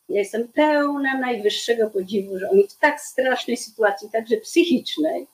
Ja 0.10 0.20
jestem 0.20 0.48
pełna 0.48 1.20
najwyższego 1.20 1.90
podziwu, 1.90 2.40
że 2.40 2.50
oni 2.50 2.68
w 2.68 2.78
tak 2.78 3.02
strasznej 3.02 3.58
sytuacji, 3.58 4.10
także 4.12 4.38
psychicznej, 4.38 5.28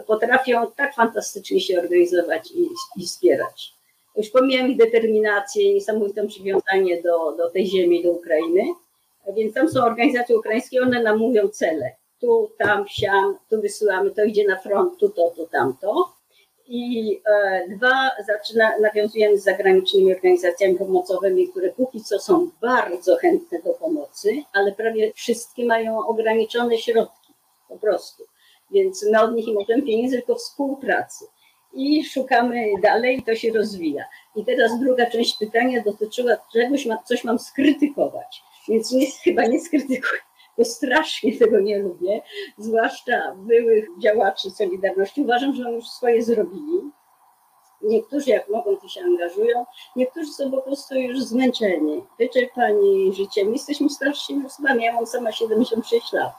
potrafią 0.00 0.66
tak 0.76 0.94
fantastycznie 0.94 1.60
się 1.60 1.78
organizować 1.78 2.50
i, 2.50 2.68
i 2.96 3.06
wspierać. 3.06 3.74
Już 4.16 4.30
pomijam 4.30 4.70
ich 4.70 4.76
determinację 4.76 5.62
i 5.62 5.74
niesamowite 5.74 6.26
przywiązanie 6.26 7.02
do, 7.02 7.32
do 7.32 7.50
tej 7.50 7.66
ziemi, 7.66 8.02
do 8.02 8.10
Ukrainy. 8.10 8.62
Więc 9.36 9.54
tam 9.54 9.68
są 9.68 9.84
organizacje 9.84 10.38
ukraińskie, 10.38 10.82
one 10.82 11.02
nam 11.02 11.18
mówią 11.18 11.48
cele. 11.48 11.92
Tu, 12.20 12.50
tam, 12.58 12.84
siam, 12.88 13.38
tu 13.50 13.60
wysyłamy, 13.60 14.10
to 14.10 14.24
idzie 14.24 14.48
na 14.48 14.56
front, 14.56 14.98
tu 14.98 15.08
to, 15.08 15.30
tu 15.36 15.46
tamto. 15.46 16.12
I 16.66 17.20
e, 17.26 17.64
dwa, 17.68 18.10
zaczyna, 18.26 18.78
nawiązujemy 18.78 19.38
z 19.38 19.44
zagranicznymi 19.44 20.14
organizacjami 20.14 20.74
pomocowymi, 20.74 21.48
które 21.48 21.72
póki 21.72 22.04
co 22.04 22.18
są 22.18 22.50
bardzo 22.60 23.16
chętne 23.16 23.62
do 23.62 23.70
pomocy, 23.70 24.42
ale 24.52 24.72
prawie 24.72 25.12
wszystkie 25.12 25.64
mają 25.64 26.06
ograniczone 26.06 26.78
środki, 26.78 27.32
po 27.68 27.78
prostu. 27.78 28.24
Więc 28.70 29.06
my 29.12 29.20
od 29.20 29.34
nich 29.34 29.46
nie 29.46 29.54
możemy 29.54 29.82
pieniędzy, 29.82 30.16
tylko 30.16 30.34
współpracy 30.34 31.24
i 31.74 32.04
szukamy 32.04 32.72
dalej 32.82 33.18
i 33.18 33.22
to 33.22 33.34
się 33.34 33.52
rozwija. 33.52 34.04
I 34.36 34.44
teraz 34.44 34.80
druga 34.80 35.10
część 35.10 35.38
pytania 35.38 35.82
dotyczyła 35.82 36.36
czegoś, 36.52 36.88
coś 37.04 37.24
mam 37.24 37.38
skrytykować, 37.38 38.42
więc 38.68 38.92
nie, 38.92 39.06
chyba 39.24 39.46
nie 39.46 39.60
skrytykuję, 39.60 40.20
bo 40.58 40.64
strasznie 40.64 41.38
tego 41.38 41.60
nie 41.60 41.78
lubię, 41.78 42.22
zwłaszcza 42.58 43.34
byłych 43.36 43.88
działaczy 43.98 44.50
Solidarności. 44.50 45.20
Uważam, 45.20 45.54
że 45.54 45.64
oni 45.66 45.74
już 45.74 45.88
swoje 45.88 46.22
zrobili. 46.22 46.90
Niektórzy 47.82 48.30
jak 48.30 48.48
mogą, 48.48 48.76
to 48.76 48.88
się 48.88 49.00
angażują, 49.00 49.66
niektórzy 49.96 50.32
są 50.32 50.50
po 50.50 50.62
prostu 50.62 50.94
już 50.94 51.22
zmęczeni, 51.22 52.02
wyczerpani 52.18 53.12
życiem. 53.14 53.52
Jesteśmy 53.52 53.90
starszymi 53.90 54.46
osobami, 54.46 54.84
ja 54.84 54.92
mam 54.92 55.06
sama 55.06 55.32
76 55.32 56.12
lat, 56.12 56.32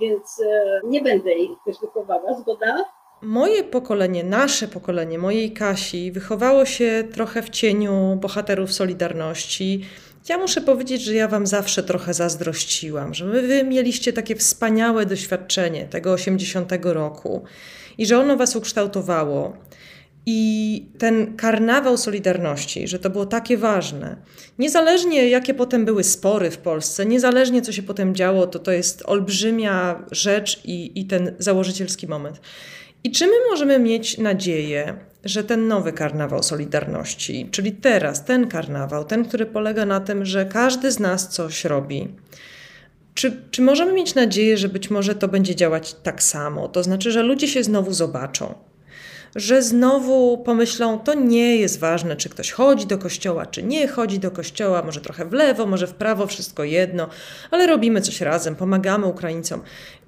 więc 0.00 0.40
e, 0.40 0.80
nie 0.84 1.02
będę 1.02 1.32
ich 1.32 1.50
krytykowała, 1.64 2.34
zgoda? 2.40 2.84
Moje 3.22 3.64
pokolenie, 3.64 4.24
nasze 4.24 4.68
pokolenie, 4.68 5.18
mojej 5.18 5.52
Kasi, 5.52 6.12
wychowało 6.12 6.64
się 6.64 7.04
trochę 7.12 7.42
w 7.42 7.50
cieniu 7.50 8.16
bohaterów 8.20 8.72
Solidarności. 8.72 9.84
Ja 10.28 10.38
muszę 10.38 10.60
powiedzieć, 10.60 11.02
że 11.02 11.14
ja 11.14 11.28
Wam 11.28 11.46
zawsze 11.46 11.82
trochę 11.82 12.14
zazdrościłam, 12.14 13.14
że 13.14 13.26
Wy 13.26 13.64
mieliście 13.64 14.12
takie 14.12 14.36
wspaniałe 14.36 15.06
doświadczenie 15.06 15.84
tego 15.84 16.12
80 16.12 16.72
roku 16.82 17.44
i 17.98 18.06
że 18.06 18.18
ono 18.18 18.36
Was 18.36 18.56
ukształtowało. 18.56 19.56
I 20.26 20.86
ten 20.98 21.36
karnawał 21.36 21.96
Solidarności, 21.96 22.88
że 22.88 22.98
to 22.98 23.10
było 23.10 23.26
takie 23.26 23.56
ważne, 23.56 24.16
niezależnie 24.58 25.28
jakie 25.28 25.54
potem 25.54 25.84
były 25.84 26.04
spory 26.04 26.50
w 26.50 26.58
Polsce, 26.58 27.06
niezależnie 27.06 27.62
co 27.62 27.72
się 27.72 27.82
potem 27.82 28.14
działo, 28.14 28.46
to 28.46 28.58
to 28.58 28.72
jest 28.72 29.02
olbrzymia 29.06 30.04
rzecz 30.10 30.60
i, 30.64 31.00
i 31.00 31.04
ten 31.04 31.34
założycielski 31.38 32.08
moment. 32.08 32.40
I 33.04 33.10
czy 33.10 33.26
my 33.26 33.32
możemy 33.50 33.78
mieć 33.78 34.18
nadzieję, 34.18 34.98
że 35.24 35.44
ten 35.44 35.68
nowy 35.68 35.92
karnawał 35.92 36.42
Solidarności, 36.42 37.48
czyli 37.50 37.72
teraz 37.72 38.24
ten 38.24 38.48
karnawał, 38.48 39.04
ten, 39.04 39.24
który 39.24 39.46
polega 39.46 39.86
na 39.86 40.00
tym, 40.00 40.24
że 40.24 40.46
każdy 40.46 40.92
z 40.92 40.98
nas 40.98 41.28
coś 41.28 41.64
robi, 41.64 42.08
czy, 43.14 43.42
czy 43.50 43.62
możemy 43.62 43.92
mieć 43.92 44.14
nadzieję, 44.14 44.56
że 44.56 44.68
być 44.68 44.90
może 44.90 45.14
to 45.14 45.28
będzie 45.28 45.54
działać 45.54 45.94
tak 46.02 46.22
samo? 46.22 46.68
To 46.68 46.82
znaczy, 46.82 47.12
że 47.12 47.22
ludzie 47.22 47.48
się 47.48 47.62
znowu 47.62 47.92
zobaczą, 47.92 48.54
że 49.36 49.62
znowu 49.62 50.38
pomyślą, 50.38 50.98
to 50.98 51.14
nie 51.14 51.56
jest 51.56 51.78
ważne, 51.78 52.16
czy 52.16 52.28
ktoś 52.28 52.50
chodzi 52.50 52.86
do 52.86 52.98
kościoła, 52.98 53.46
czy 53.46 53.62
nie 53.62 53.88
chodzi 53.88 54.18
do 54.18 54.30
kościoła, 54.30 54.82
może 54.82 55.00
trochę 55.00 55.24
w 55.24 55.32
lewo, 55.32 55.66
może 55.66 55.86
w 55.86 55.94
prawo, 55.94 56.26
wszystko 56.26 56.64
jedno, 56.64 57.08
ale 57.50 57.66
robimy 57.66 58.00
coś 58.00 58.20
razem, 58.20 58.56
pomagamy 58.56 59.06
Ukraińcom. 59.06 59.62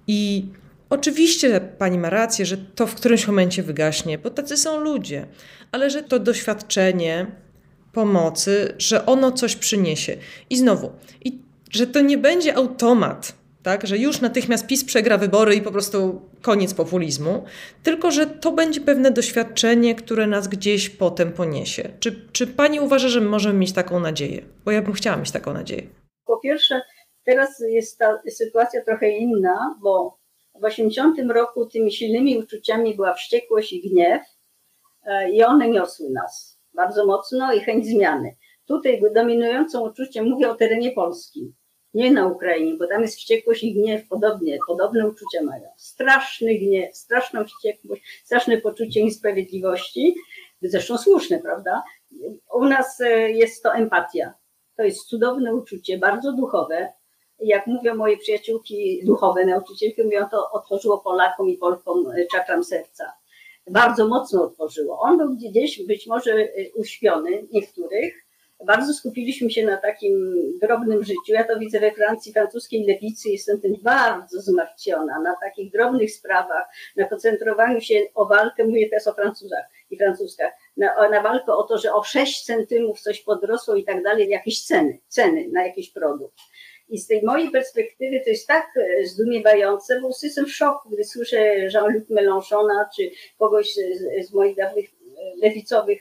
I 0.07 0.47
Oczywiście 0.91 1.61
pani 1.61 1.99
ma 1.99 2.11
rację, 2.11 2.47
że 2.47 2.57
to 2.57 2.87
w 2.87 2.95
którymś 2.95 3.27
momencie 3.27 3.63
wygaśnie, 3.63 4.19
bo 4.19 4.31
tacy 4.31 4.57
są 4.57 4.81
ludzie, 4.81 5.27
ale 5.73 5.91
że 5.91 6.03
to 6.03 6.19
doświadczenie 6.19 7.27
pomocy, 7.93 8.75
że 8.79 9.07
ono 9.07 9.33
coś 9.33 9.57
przyniesie. 9.57 10.17
I 10.51 10.57
znowu, 10.57 10.93
i 11.25 11.39
że 11.71 11.87
to 11.87 12.01
nie 12.01 12.19
będzie 12.19 12.55
automat, 12.55 13.35
tak? 13.67 13.87
że 13.87 13.99
już 13.99 14.21
natychmiast 14.21 14.67
PiS 14.67 14.85
przegra 14.85 15.19
wybory 15.19 15.55
i 15.55 15.63
po 15.63 15.73
prostu 15.73 16.23
koniec 16.43 16.75
populizmu, 16.75 17.45
tylko 17.83 18.11
że 18.11 18.27
to 18.27 18.53
będzie 18.53 18.81
pewne 18.81 19.11
doświadczenie, 19.11 19.95
które 19.95 20.27
nas 20.27 20.49
gdzieś 20.49 20.91
potem 20.91 21.33
poniesie. 21.33 21.89
Czy, 22.01 22.29
czy 22.33 22.47
pani 22.47 22.81
uważa, 22.81 23.09
że 23.09 23.21
możemy 23.21 23.59
mieć 23.59 23.73
taką 23.73 24.01
nadzieję? 24.01 24.43
Bo 24.65 24.71
ja 24.71 24.83
bym 24.83 24.93
chciała 24.93 25.17
mieć 25.17 25.31
taką 25.31 25.53
nadzieję. 25.53 25.83
Po 26.27 26.39
pierwsze, 26.39 26.81
teraz 27.25 27.61
jest 27.69 27.99
ta 27.99 28.19
sytuacja 28.31 28.85
trochę 28.85 29.11
inna, 29.11 29.79
bo 29.83 30.19
w 30.61 30.65
80 30.65 31.19
roku 31.31 31.67
tymi 31.67 31.93
silnymi 31.93 32.39
uczuciami 32.39 32.95
była 32.95 33.15
wściekłość 33.15 33.73
i 33.73 33.91
gniew 33.91 34.23
e, 35.07 35.31
i 35.31 35.43
one 35.43 35.69
niosły 35.69 36.11
nas 36.11 36.59
bardzo 36.75 37.07
mocno 37.07 37.53
i 37.53 37.61
chęć 37.61 37.87
zmiany. 37.87 38.37
Tutaj 38.67 39.03
dominującą 39.15 39.89
uczuciem 39.89 40.29
mówię 40.29 40.51
o 40.51 40.55
terenie 40.55 40.93
polskim 40.93 41.55
nie 41.97 42.13
na 42.13 42.27
Ukrainie, 42.27 42.75
bo 42.79 42.87
tam 42.87 43.03
jest 43.03 43.17
wściekłość 43.17 43.65
i 43.65 43.75
gniew 43.75 44.09
podobnie, 44.09 44.59
podobne 44.67 45.09
uczucia 45.09 45.43
mają. 45.43 45.69
Straszny 45.77 46.55
gniew, 46.55 46.97
straszną 46.97 47.45
wściekłość, 47.45 48.03
straszne 48.25 48.61
poczucie 48.61 49.05
niesprawiedliwości, 49.05 50.15
zresztą 50.63 50.99
słuszne, 50.99 51.39
prawda? 51.39 51.83
U 52.55 52.65
nas 52.65 53.01
e, 53.01 53.31
jest 53.31 53.63
to 53.63 53.75
empatia. 53.75 54.35
To 54.77 54.83
jest 54.83 55.09
cudowne 55.09 55.55
uczucie, 55.55 55.99
bardzo 55.99 56.33
duchowe. 56.33 56.93
Jak 57.39 57.67
mówią 57.67 57.95
moje 57.95 58.17
przyjaciółki 58.17 59.01
duchowe, 59.05 59.45
nauczycielki, 59.47 60.03
mówią, 60.03 60.29
to 60.31 60.51
otworzyło 60.53 60.99
Polakom 60.99 61.49
i 61.49 61.57
Polkom 61.57 62.11
e, 62.11 62.27
czakram 62.27 62.65
serca. 62.65 63.13
Bardzo 63.71 64.09
mocno 64.09 64.43
otworzyło. 64.43 65.01
On 65.01 65.19
był 65.19 65.37
gdzieś 65.37 65.87
być 65.87 66.07
może 66.07 66.33
e, 66.33 66.49
uśpiony 66.75 67.47
niektórych, 67.53 68.26
bardzo 68.65 68.95
skupiliśmy 68.95 69.51
się 69.51 69.65
na 69.65 69.77
takim 69.77 70.35
drobnym 70.63 71.05
życiu. 71.05 71.33
Ja 71.33 71.45
to 71.45 71.59
widzę 71.59 71.81
we 71.81 71.93
Francji, 71.93 72.33
francuskiej 72.33 72.87
lewicy, 72.87 73.29
jestem 73.29 73.61
tym 73.61 73.75
bardzo 73.83 74.41
zmartwiona, 74.41 75.21
na 75.21 75.37
takich 75.41 75.73
drobnych 75.73 76.13
sprawach, 76.13 76.67
na 76.97 77.05
koncentrowaniu 77.05 77.81
się 77.81 78.07
o 78.15 78.27
walkę, 78.27 78.65
mówię 78.65 78.89
teraz 78.89 79.07
o 79.07 79.15
Francuzach 79.15 79.65
i 79.91 79.99
Francuskach, 79.99 80.53
na, 80.77 81.09
na 81.09 81.23
walkę 81.23 81.53
o 81.53 81.63
to, 81.63 81.79
że 81.79 81.95
o 81.95 82.03
6 82.03 82.45
centymów 82.45 83.01
coś 83.01 83.21
podrosło 83.21 83.75
i 83.75 83.85
tak 83.85 84.03
dalej, 84.03 84.29
jakieś 84.29 84.65
ceny, 84.65 84.99
ceny 85.09 85.49
na 85.53 85.67
jakiś 85.67 85.91
produkt. 85.91 86.39
I 86.89 86.99
z 86.99 87.07
tej 87.07 87.23
mojej 87.23 87.51
perspektywy 87.51 88.21
to 88.25 88.31
jest 88.31 88.47
tak 88.47 88.67
e, 88.77 89.07
zdumiewające, 89.07 90.01
bo 90.01 90.11
jestem 90.23 90.47
w 90.47 90.53
szoku, 90.53 90.91
gdy 90.91 91.05
słyszę 91.05 91.57
Jean-Luc 91.57 92.11
Mélenchona 92.11 92.89
czy 92.97 93.11
kogoś 93.39 93.75
z, 93.75 94.29
z 94.29 94.33
moich 94.33 94.57
dawnych 94.57 94.89
e, 94.89 95.47
lewicowych 95.47 96.01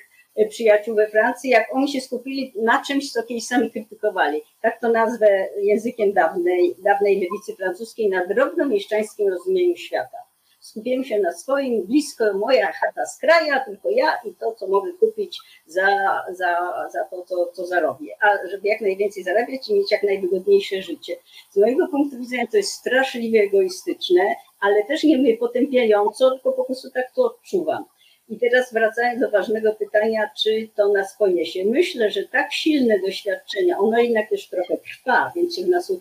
przyjaciół 0.50 0.96
we 0.96 1.08
Francji, 1.08 1.50
jak 1.50 1.76
oni 1.76 1.92
się 1.92 2.02
skupili 2.02 2.54
na 2.56 2.84
czymś, 2.88 3.12
co 3.12 3.24
kiedyś 3.24 3.48
sami 3.48 3.72
krytykowali. 3.72 4.42
Tak 4.62 4.82
to 4.82 4.90
nazwę 4.90 5.50
językiem 5.62 6.14
dawnej, 6.14 6.76
dawnej 6.84 7.16
lewicy 7.16 7.56
francuskiej, 7.56 8.10
na 8.10 8.26
drobnomieszczańskim 8.26 9.30
rozumieniu 9.30 9.76
świata. 9.76 10.18
Skupiłem 10.60 11.04
się 11.04 11.20
na 11.20 11.32
swoim, 11.32 11.84
blisko 11.84 12.34
moja 12.34 12.72
chata 12.72 13.06
z 13.06 13.20
kraja, 13.20 13.66
tylko 13.66 13.90
ja 13.90 14.08
i 14.26 14.34
to, 14.34 14.52
co 14.52 14.68
mogę 14.68 14.94
kupić 14.94 15.40
za, 15.66 15.88
za, 16.30 16.74
za 16.94 17.04
to, 17.04 17.22
co, 17.26 17.52
co 17.54 17.66
zarobię. 17.66 18.16
A 18.22 18.48
żeby 18.48 18.68
jak 18.68 18.82
najwięcej 18.82 19.24
zarabiać 19.24 19.70
i 19.70 19.74
mieć 19.74 19.92
jak 19.92 20.04
najwygodniejsze 20.04 20.82
życie. 20.82 21.16
Z 21.52 21.58
mojego 21.58 21.88
punktu 21.88 22.18
widzenia 22.18 22.48
to 22.52 22.58
jest 22.58 22.72
straszliwie 22.72 23.42
egoistyczne, 23.42 24.36
ale 24.60 24.84
też 24.84 25.04
nie 25.04 25.18
mówię 25.18 25.38
potępiająco, 25.38 26.32
tylko 26.32 26.52
po 26.52 26.64
prostu 26.64 26.92
tak 26.92 27.12
to 27.16 27.24
odczuwam. 27.24 27.86
I 28.30 28.40
teraz 28.40 28.74
wracając 28.74 29.22
do 29.22 29.32
ważnego 29.32 29.74
pytania, 29.74 30.30
czy 30.44 30.70
to 30.76 30.88
nas 30.88 31.18
poniesie. 31.18 31.66
Myślę, 31.66 32.12
że 32.12 32.24
tak 32.24 32.54
silne 32.54 33.00
doświadczenia, 33.00 33.78
ono 33.78 34.00
jednak 34.00 34.30
też 34.30 34.48
trochę 34.48 34.78
trwa, 34.78 35.32
więc 35.36 35.56
się 35.56 35.64
w 35.64 35.70
nas 35.70 35.90
y, 35.90 36.00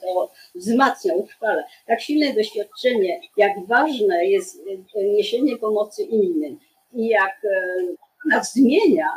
to 0.00 0.30
wzmacnia, 0.54 1.14
utrwala. 1.14 1.64
Tak 1.86 2.00
silne 2.00 2.34
doświadczenie, 2.34 3.20
jak 3.36 3.66
ważne 3.66 4.26
jest 4.26 4.56
y, 4.96 5.04
niesienie 5.04 5.56
pomocy 5.56 6.02
innym 6.02 6.58
i 6.92 7.08
jak 7.08 7.40
nas 8.30 8.52
zmienia 8.52 9.08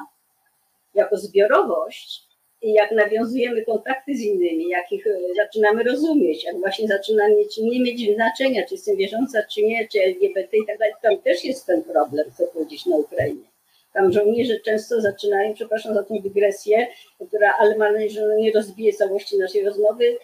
jako 0.94 1.18
zbiorowość, 1.18 2.31
i 2.62 2.74
jak 2.74 2.91
nawiązujemy 2.91 3.65
kontakty 3.65 4.15
z 4.15 4.21
innymi, 4.21 4.69
jak 4.69 4.91
ich 4.91 5.08
e, 5.08 5.19
zaczynamy 5.36 5.84
rozumieć, 5.84 6.43
jak 6.43 6.60
właśnie 6.60 6.88
zaczyna 6.88 7.30
mieć, 7.30 7.58
nie 7.58 7.82
mieć 7.82 8.15
znaczenia, 8.15 8.65
czy 8.67 8.74
jestem 8.74 8.97
wierząca, 8.97 9.43
czy 9.43 9.63
nie, 9.63 9.88
czy 9.88 10.00
LGBT 10.02 10.58
i 10.58 10.65
tak 10.67 10.78
dalej, 10.78 10.93
tam 11.02 11.17
też 11.17 11.45
jest 11.45 11.65
ten 11.65 11.84
problem, 11.84 12.32
chcę 12.32 12.47
powiedzieć, 12.47 12.86
na 12.86 12.97
Ukrainie. 12.97 13.52
Tam 13.93 14.12
żołnierze 14.12 14.60
często 14.60 15.02
zaczynają, 15.02 15.54
przepraszam 15.54 15.93
za 15.93 16.04
tę 16.04 16.13
dygresję, 16.24 16.88
która, 17.28 17.54
ale 17.60 17.78
mam 17.78 17.93
nadzieję, 17.93 18.10
że 18.10 18.36
nie 18.38 18.52
rozbije 18.52 18.93
całości 18.93 19.38
naszej 19.38 19.65
rozmowy, 19.65 20.17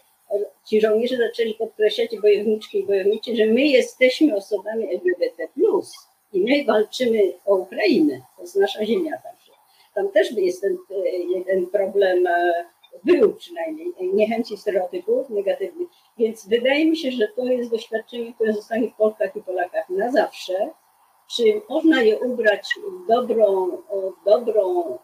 ci 0.69 0.81
żołnierze 0.81 1.17
zaczęli 1.17 1.53
podkreślać, 1.53 2.09
bojowniczki 2.21 2.79
i 2.79 2.85
bojownicy, 2.85 3.35
że 3.35 3.45
my 3.45 3.61
jesteśmy 3.61 4.35
osobami 4.35 4.95
LGBT+, 4.95 5.47
i 6.33 6.39
my 6.39 6.65
walczymy 6.65 7.19
o 7.45 7.55
Ukrainę, 7.55 8.21
to 8.35 8.41
jest 8.41 8.55
nasza 8.55 8.85
ziemia 8.85 9.11
także. 9.11 9.36
Tam 9.97 10.09
też 10.09 10.31
jest 10.31 10.61
ten 10.61 10.77
jeden 11.29 11.67
problem, 11.67 12.27
e, 12.27 12.65
był 13.03 13.33
przynajmniej, 13.33 13.93
niechęci 14.13 14.57
stereotypów 14.57 15.29
negatywnych. 15.29 15.87
Więc 16.17 16.47
wydaje 16.47 16.89
mi 16.89 16.97
się, 16.97 17.11
że 17.11 17.27
to 17.27 17.45
jest 17.45 17.71
doświadczenie, 17.71 18.33
które 18.33 18.53
zostanie 18.53 18.91
w 18.91 18.95
Polkach 18.95 19.35
i 19.35 19.43
Polakach 19.43 19.89
na 19.89 20.11
zawsze. 20.11 20.69
Czy 21.35 21.61
można 21.69 22.01
je 22.01 22.19
ubrać 22.19 22.69
w 22.87 23.07
dobrą, 23.07 23.77
dobrą 24.25 24.97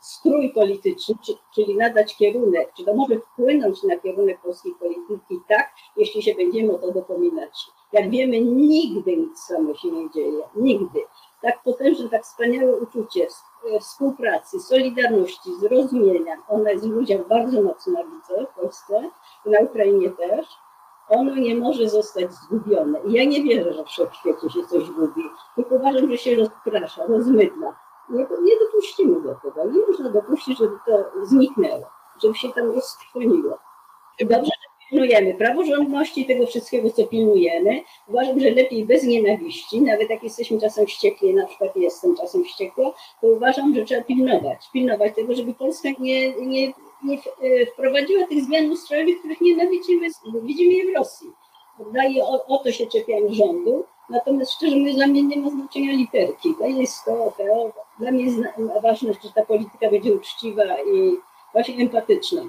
strój 0.00 0.52
polityczny, 0.54 1.14
czyli 1.54 1.76
nadać 1.76 2.16
kierunek, 2.16 2.72
czy 2.76 2.84
to 2.84 2.94
może 2.94 3.20
wpłynąć 3.20 3.82
na 3.82 3.96
kierunek 3.96 4.40
polskiej 4.40 4.72
polityki 4.80 5.40
tak, 5.48 5.72
jeśli 5.96 6.22
się 6.22 6.34
będziemy 6.34 6.72
o 6.72 6.78
to 6.78 6.92
dopominać. 6.92 7.52
Jak 7.92 8.10
wiemy, 8.10 8.40
nigdy 8.40 9.16
nic 9.16 9.38
samo 9.38 9.74
się 9.74 9.88
nie 9.90 10.10
dzieje. 10.10 10.42
Nigdy. 10.56 11.00
Tak 11.42 11.62
potężne, 11.62 12.08
tak 12.08 12.22
wspaniałe 12.22 12.76
uczucie 12.76 13.26
E, 13.26 13.49
współpracy, 13.80 14.60
solidarności, 14.60 15.54
zrozumienia. 15.54 16.36
Ona 16.48 16.70
jest 16.70 16.88
w 16.88 16.90
ludziach 16.90 17.28
bardzo 17.28 17.62
mocno 17.62 18.04
widzę 18.04 18.46
w 18.46 18.60
Polsce, 18.60 19.10
na 19.46 19.60
Ukrainie 19.60 20.10
też. 20.10 20.46
Ono 21.08 21.34
nie 21.34 21.54
może 21.54 21.88
zostać 21.88 22.32
zgubione. 22.32 23.00
I 23.00 23.12
ja 23.12 23.24
nie 23.24 23.42
wierzę, 23.42 23.72
że 23.72 23.84
w 23.84 23.86
wszechświecie 23.86 24.50
się 24.50 24.66
coś 24.66 24.90
gubi, 24.90 25.22
tylko 25.56 25.74
uważam, 25.74 26.10
że 26.10 26.18
się 26.18 26.36
rozprasza, 26.36 27.06
rozmydla. 27.06 27.76
Nie, 28.08 28.26
nie 28.42 28.58
dopuścimy 28.58 29.20
do 29.22 29.34
tego. 29.34 29.64
Nie 29.64 29.86
można 29.86 30.10
dopuścić, 30.10 30.58
żeby 30.58 30.78
to 30.86 31.04
zniknęło, 31.22 31.90
żeby 32.22 32.34
się 32.34 32.48
tam 32.52 32.70
roztrwoniło. 32.70 33.58
Dobrze, 34.20 34.50
pilnujemy 34.90 35.34
praworządności, 35.34 36.26
tego 36.26 36.46
wszystkiego, 36.46 36.90
co 36.90 37.06
pilnujemy. 37.06 37.82
Uważam, 38.08 38.40
że 38.40 38.50
lepiej 38.50 38.84
bez 38.84 39.02
nienawiści, 39.02 39.80
nawet 39.80 40.10
jak 40.10 40.22
jesteśmy 40.22 40.60
czasem 40.60 40.86
wściekli, 40.86 41.34
na 41.34 41.46
przykład 41.46 41.76
jestem 41.76 42.16
czasem 42.16 42.44
wściekła, 42.44 42.94
to 43.20 43.26
uważam, 43.26 43.74
że 43.74 43.84
trzeba 43.84 44.02
pilnować, 44.02 44.58
pilnować 44.72 45.14
tego, 45.14 45.34
żeby 45.34 45.54
Polska 45.54 45.88
nie, 45.98 46.34
nie, 46.34 46.72
nie 47.04 47.14
e, 47.14 47.66
wprowadziła 47.66 48.26
tych 48.26 48.44
zmian 48.44 48.70
ustrojowych, 48.70 49.18
których 49.18 49.40
nienawidzimy, 49.40 50.06
widzimy 50.42 50.72
je 50.72 50.92
w 50.92 50.96
Rosji. 50.96 51.28
I 52.10 52.20
o, 52.20 52.46
o 52.46 52.58
to 52.58 52.72
się 52.72 52.86
czepiają 52.86 53.34
rządu. 53.34 53.84
Natomiast 54.10 54.52
szczerze 54.52 54.76
mówiąc, 54.76 54.96
dla 54.96 55.06
mnie 55.06 55.22
nie 55.22 55.36
ma 55.36 55.50
znaczenia 55.50 55.92
literki. 55.92 56.54
To 56.58 56.66
jest 56.66 57.04
to, 57.04 57.32
to 57.38 57.72
dla 57.98 58.10
mnie 58.10 58.24
jest 58.24 58.38
ważne, 58.82 59.12
że 59.12 59.32
ta 59.34 59.46
polityka 59.46 59.90
będzie 59.90 60.12
uczciwa 60.14 60.62
i 60.64 61.16
właśnie 61.52 61.84
empatyczna. 61.84 62.42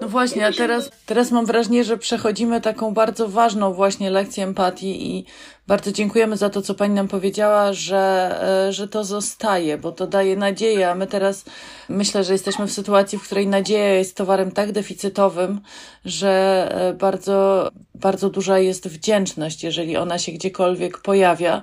No 0.00 0.08
właśnie, 0.08 0.46
a 0.46 0.52
teraz, 0.52 0.90
teraz 1.06 1.30
mam 1.30 1.46
wrażenie, 1.46 1.84
że 1.84 1.98
przechodzimy 1.98 2.60
taką 2.60 2.94
bardzo 2.94 3.28
ważną 3.28 3.72
właśnie 3.72 4.10
lekcję 4.10 4.44
empatii 4.44 5.16
i 5.16 5.24
bardzo 5.66 5.92
dziękujemy 5.92 6.36
za 6.36 6.50
to, 6.50 6.62
co 6.62 6.74
Pani 6.74 6.94
nam 6.94 7.08
powiedziała, 7.08 7.72
że, 7.72 8.38
e, 8.68 8.72
że 8.72 8.88
to 8.88 9.04
zostaje, 9.04 9.78
bo 9.78 9.92
to 9.92 10.06
daje 10.06 10.36
nadzieję, 10.36 10.90
a 10.90 10.94
my 10.94 11.06
teraz 11.06 11.44
myślę, 11.88 12.24
że 12.24 12.32
jesteśmy 12.32 12.66
w 12.66 12.72
sytuacji, 12.72 13.18
w 13.18 13.22
której 13.22 13.46
nadzieja 13.46 13.94
jest 13.94 14.16
towarem 14.16 14.52
tak 14.52 14.72
deficytowym, 14.72 15.60
że 16.04 16.68
e, 16.70 16.92
bardzo, 16.94 17.68
bardzo 17.94 18.30
duża 18.30 18.58
jest 18.58 18.88
wdzięczność, 18.88 19.64
jeżeli 19.64 19.96
ona 19.96 20.18
się 20.18 20.32
gdziekolwiek 20.32 20.98
pojawia. 20.98 21.62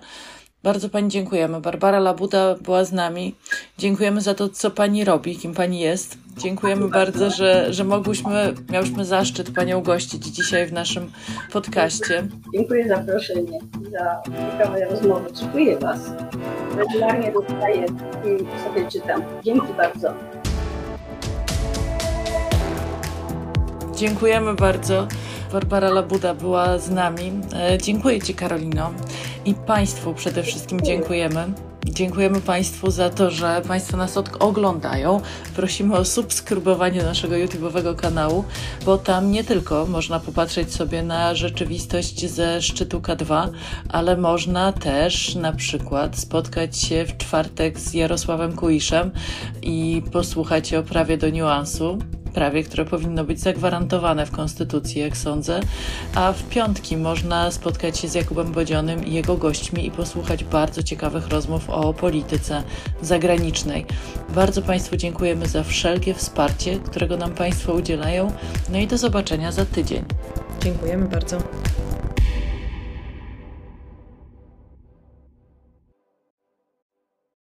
Bardzo 0.65 0.89
Pani 0.89 1.10
dziękujemy. 1.10 1.62
Barbara 1.62 1.99
Labuda 1.99 2.56
była 2.56 2.84
z 2.84 2.91
nami. 2.91 3.36
Dziękujemy 3.78 4.21
za 4.21 4.34
to, 4.34 4.49
co 4.49 4.71
Pani 4.71 5.04
robi, 5.04 5.38
kim 5.38 5.54
Pani 5.54 5.80
jest. 5.80 6.17
Dziękujemy 6.38 6.89
bardzo, 6.89 7.30
że, 7.30 7.73
że 7.73 7.84
mogłyśmy, 7.84 8.54
miałyśmy 8.69 9.06
zaszczyt 9.06 9.51
Panią 9.56 9.82
gościć 9.82 10.25
dzisiaj 10.25 10.67
w 10.67 10.73
naszym 10.73 11.12
podcaście. 11.51 12.28
Dziękuję 12.54 12.88
za 12.88 12.95
zaproszenie, 12.95 13.60
za 13.91 14.21
ciekawe 14.51 14.86
rozmowy. 14.86 15.30
Czytuję 15.39 15.78
Was. 15.78 15.99
Regularnie 16.78 17.32
dostaję 17.32 17.86
i 18.25 18.63
sobie 18.63 18.91
czytam. 18.91 19.23
Dzięki 19.43 19.73
bardzo. 19.78 20.13
Dziękujemy 23.95 24.54
bardzo. 24.54 25.08
Barbara 25.54 25.89
Labuda 25.89 26.34
była 26.34 26.78
z 26.78 26.89
nami. 26.89 27.41
E, 27.56 27.78
dziękuję 27.78 28.21
Ci, 28.21 28.36
Karolino. 28.36 28.93
I 29.45 29.53
Państwu 29.53 30.13
przede 30.13 30.43
wszystkim 30.43 30.81
dziękujemy. 30.81 31.53
Dziękujemy 31.86 32.41
Państwu 32.41 32.91
za 32.91 33.10
to, 33.10 33.31
że 33.31 33.62
Państwo 33.67 33.97
nas 33.97 34.17
oglądają. 34.39 35.21
Prosimy 35.55 35.97
o 35.97 36.05
subskrybowanie 36.05 37.03
naszego 37.03 37.36
YouTube'owego 37.36 37.95
kanału, 37.95 38.43
bo 38.86 38.97
tam 38.97 39.31
nie 39.31 39.43
tylko 39.43 39.86
można 39.86 40.19
popatrzeć 40.19 40.73
sobie 40.73 41.03
na 41.03 41.36
rzeczywistość 41.36 42.29
ze 42.29 42.62
szczytu 42.62 42.99
K2, 42.99 43.49
ale 43.89 44.17
można 44.17 44.73
też 44.73 45.36
na 45.36 45.54
przykład 45.54 46.17
spotkać 46.17 46.77
się 46.77 47.06
w 47.06 47.17
czwartek 47.17 47.79
z 47.79 47.93
Jarosławem 47.93 48.56
Kuiszem 48.56 49.12
i 49.62 50.02
posłuchać 50.12 50.73
o 50.73 50.83
prawie 50.83 51.17
do 51.17 51.29
niuansu 51.29 51.98
prawie, 52.36 52.63
które 52.63 52.86
powinno 52.86 53.23
być 53.23 53.40
zagwarantowane 53.40 54.25
w 54.25 54.31
Konstytucji, 54.31 55.02
jak 55.02 55.17
sądzę, 55.17 55.60
a 56.15 56.33
w 56.33 56.44
piątki 56.44 56.98
można 56.98 57.52
spotkać 57.52 57.98
się 57.98 58.08
z 58.08 58.13
Jakubem 58.13 58.52
Bodzionym 58.52 59.06
i 59.06 59.13
jego 59.13 59.38
gośćmi 59.38 59.88
i 59.88 59.92
posłuchać 59.92 60.44
bardzo 60.44 60.83
ciekawych 60.83 61.27
rozmów 61.27 61.69
o 61.69 61.94
polityce 61.94 62.63
zagranicznej. 63.02 63.86
Bardzo 64.36 64.62
Państwu 64.62 64.98
dziękujemy 64.98 65.48
za 65.48 65.63
wszelkie 65.63 66.13
wsparcie, 66.13 66.79
którego 66.79 67.17
nam 67.17 67.33
Państwo 67.33 67.73
udzielają, 67.73 68.31
no 68.69 68.77
i 68.77 68.88
do 68.88 68.98
zobaczenia 68.98 69.52
za 69.52 69.65
tydzień. 69.65 70.06
Dziękujemy 70.63 71.08
bardzo. 71.08 71.38